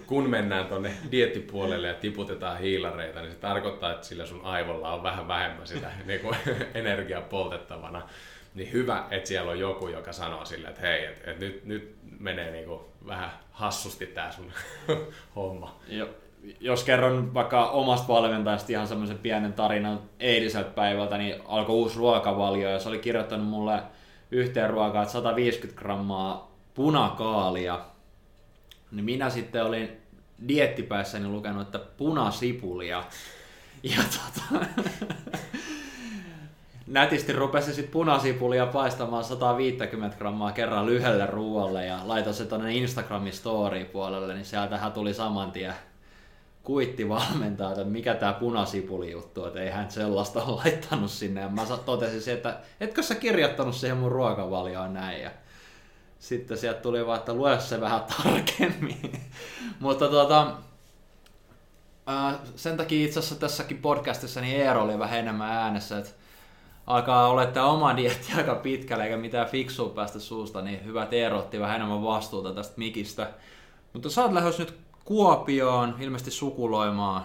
[0.06, 5.02] kun mennään tuonne diettipuolelle ja tiputetaan hiilareita, niin se tarkoittaa, että sillä sun aivolla on
[5.02, 6.36] vähän vähemmän sitä niin kuin,
[6.74, 8.08] energiaa poltettavana
[8.54, 11.96] niin hyvä, että siellä on joku, joka sanoo sille, että hei, että et nyt, nyt
[12.18, 14.52] menee niinku vähän hassusti tämä sun
[15.36, 15.80] homma.
[15.88, 16.08] Jo,
[16.60, 22.70] jos kerron vaikka omasta valmentajasta ihan semmoisen pienen tarinan eiliseltä päivältä, niin alkoi uusi ruokavalio
[22.70, 23.82] ja se oli kirjoittanut mulle
[24.30, 27.80] yhteen ruokaa, että 150 grammaa punakaalia.
[28.90, 30.02] Niin minä sitten olin
[30.48, 33.04] diettipäissäni lukenut, että punasipulia.
[33.82, 34.66] Ja tota,
[36.86, 43.32] nätisti rupesi sitten punasipulia paistamaan 150 grammaa kerran lyhyelle ruoalle ja laitoin se tuonne Instagramin
[43.32, 45.74] story puolelle, niin sieltähän tuli saman tien
[46.62, 51.40] kuitti valmentaa, että mikä tämä punasipuli juttu, että ei hän sellaista ole laittanut sinne.
[51.40, 55.22] Ja mä totesin, että etkö sä kirjoittanut siihen mun ruokavalioon näin.
[55.22, 55.30] Ja
[56.18, 59.12] sitten sieltä tuli vaan, että lue se vähän tarkemmin.
[59.80, 60.52] Mutta tuota,
[62.56, 66.10] sen takia itse asiassa tässäkin podcastissa niin Eero oli vähän enemmän äänessä, että
[66.86, 71.38] alkaa olla tämä oma dietti aika pitkälle eikä mitään fiksua päästä suusta, niin hyvä Eero
[71.38, 73.30] otti vähän enemmän vastuuta tästä mikistä.
[73.92, 77.24] Mutta sä oot lähes nyt Kuopioon, ilmeisesti sukuloimaan.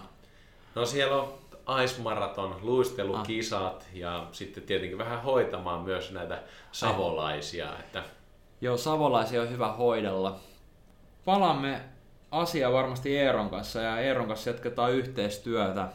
[0.75, 1.33] No siellä on
[1.83, 3.97] Ice Marathon, luistelukisat ah.
[3.97, 7.79] ja sitten tietenkin vähän hoitamaan myös näitä savolaisia.
[7.79, 8.03] Että...
[8.61, 10.39] Joo, savolaisia on hyvä hoidella.
[11.25, 11.81] Palaamme
[12.31, 15.87] asiaa varmasti Eeron kanssa ja Eeron kanssa jatketaan yhteistyötä.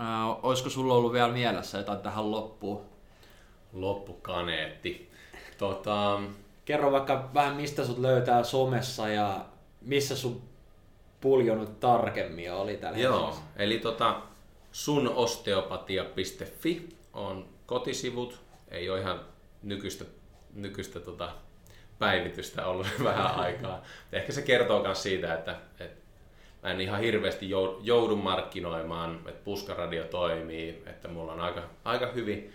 [0.00, 2.84] Ää, olisiko sulla ollut vielä mielessä jotain tähän loppuun?
[3.72, 5.10] Loppukaneetti.
[5.58, 6.20] Tota...
[6.64, 9.44] Kerro vaikka vähän mistä sut löytää somessa ja
[9.80, 10.42] missä sun
[11.20, 13.44] puljonut tarkemmin oli tällä Joo, hetkellä.
[13.56, 14.20] eli tota,
[14.72, 19.20] sunosteopatia.fi on kotisivut, ei ole ihan
[19.62, 20.04] nykyistä,
[20.54, 21.32] nykyistä tota,
[21.98, 23.82] päivitystä ollut vähän aikaa.
[24.12, 25.99] Ehkä se kertoo myös siitä, että, että
[26.62, 27.50] mä en ihan hirveästi
[27.82, 32.52] joudu markkinoimaan, että puskaradio toimii, että mulla on aika, aika hyvin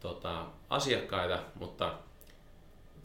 [0.00, 1.94] tota, asiakkaita, mutta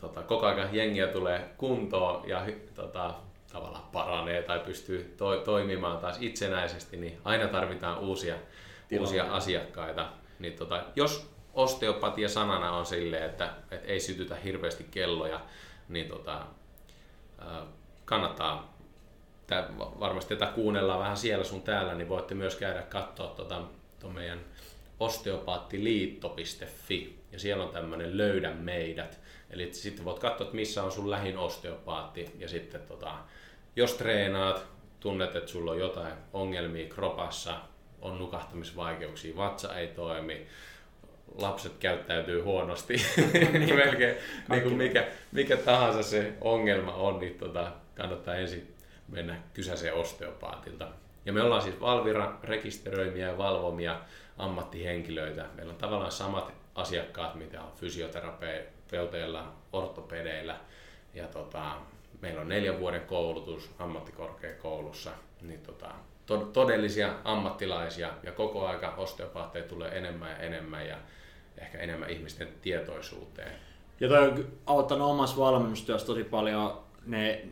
[0.02, 3.14] tota, koko ajan jengiä tulee kuntoon ja tota,
[3.54, 8.36] tavallaan paranee tai pystyy to, toimimaan taas itsenäisesti, niin aina tarvitaan uusia,
[9.00, 10.10] uusia asiakkaita.
[10.40, 15.42] Niin tota, jos osteopatia sanana on silleen, että, että ei sytytä hirveästi kelloja,
[15.90, 16.46] niin tota,
[18.06, 18.73] kannattaa
[19.48, 23.62] tää, varmasti tätä kuunnellaan vähän siellä sun täällä, niin voitte myös käydä katsoa tota,
[24.14, 24.40] meidän
[25.00, 29.20] osteopaattiliitto.fi ja siellä on tämmöinen löydä meidät.
[29.50, 32.32] Eli sitten voit katsoa, että missä on sun lähin osteopaatti.
[32.40, 33.14] Ja sitten tota,
[33.76, 34.66] jos treenaat,
[35.00, 37.56] tunnet, että sulla on jotain ongelmia kropassa,
[38.02, 40.48] on nukahtamisvaikeuksia, vatsa ei toimi,
[41.36, 42.94] lapset käyttäytyy huonosti,
[43.60, 44.16] niin melkein
[44.50, 48.73] niin kuin mikä, mikä tahansa se ongelma on, niin tota, kannattaa ensin
[49.14, 50.88] mennä kysäseen osteopaatilta.
[51.26, 54.00] Ja me ollaan siis Valvira rekisteröimiä ja valvomia
[54.38, 55.46] ammattihenkilöitä.
[55.56, 60.56] Meillä on tavallaan samat asiakkaat, mitä on fysioterapeuteilla, ortopedeillä
[61.14, 61.76] ja tota,
[62.22, 65.12] meillä on neljän vuoden koulutus ammattikorkeakoulussa,
[65.42, 65.90] niin tota,
[66.26, 70.98] to- todellisia ammattilaisia ja koko aika osteopaatteja tulee enemmän ja enemmän ja
[71.58, 73.54] ehkä enemmän ihmisten tietoisuuteen.
[74.00, 77.46] Ja toi on auttanut omassa valmennustyössä tosi paljon ne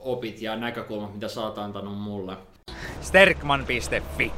[0.00, 2.36] opit ja näkökulmat, mitä sä oot antanut mulle.
[3.00, 4.32] Sterkman.fi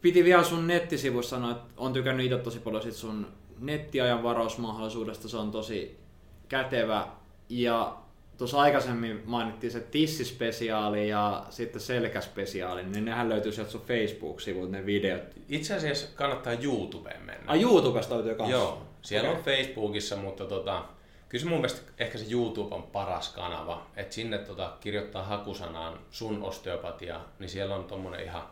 [0.00, 3.26] Piti vielä sun nettisivussa sanoa, että on tykännyt itse tosi paljon sit sun
[3.58, 5.28] nettiajan varausmahdollisuudesta.
[5.28, 6.00] Se on tosi
[6.48, 7.06] kätevä
[7.48, 7.96] ja
[8.38, 14.86] tuossa aikaisemmin mainittiin se tissispesiaali ja sitten selkäspesiaali, niin nehän löytyy sieltä sun Facebook-sivulta ne
[14.86, 15.22] videot.
[15.48, 17.44] Itse asiassa kannattaa YouTubeen mennä.
[17.46, 18.56] Ai YouTubesta löytyy kanssa?
[18.56, 19.38] Joo, siellä okay.
[19.38, 20.84] on Facebookissa, mutta tota,
[21.32, 23.86] kyllä se mun mielestä ehkä se YouTube on paras kanava.
[23.96, 28.42] Että sinne tota, kirjoittaa hakusanaan sun osteopatia, niin siellä on tommonen ihan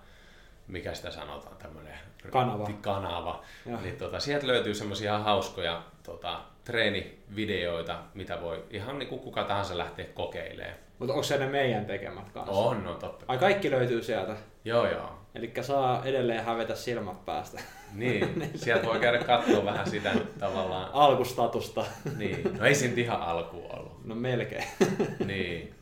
[0.68, 1.98] mikä sitä sanotaan, tämmöinen
[2.30, 2.68] kanava.
[2.80, 3.44] kanava.
[3.82, 9.78] Niin tota, sieltä löytyy semmoisia hauskoja tota, treenivideoita, mitä voi ihan niin kuin kuka tahansa
[9.78, 10.78] lähteä kokeilemaan.
[10.98, 12.52] Mutta onko se ne meidän tekemät kanssa?
[12.52, 13.24] On, no totta.
[13.28, 14.36] Ai kaikki löytyy sieltä?
[14.64, 15.19] Joo, joo.
[15.34, 17.60] Eli saa edelleen hävetä silmät päästä.
[17.94, 20.90] Niin, sieltä voi käydä katsoa vähän sitä tavallaan...
[20.92, 21.84] Alkustatusta.
[22.16, 24.04] Niin, no ei siinä ihan alku ollut.
[24.04, 24.64] No melkein.
[25.26, 25.74] Niin.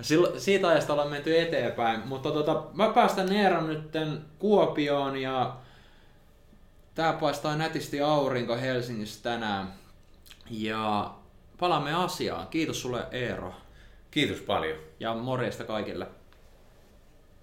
[0.00, 5.56] Silloin, siitä ajasta ollaan menty eteenpäin, mutta tota, mä päästän Neeran nytten Kuopioon ja
[6.94, 9.68] tää paistaa nätisti aurinko Helsingissä tänään.
[10.50, 11.14] Ja
[11.58, 12.46] palaamme asiaan.
[12.46, 13.54] Kiitos sulle Eero.
[14.10, 14.78] Kiitos paljon.
[15.00, 16.06] Ja morjesta kaikille.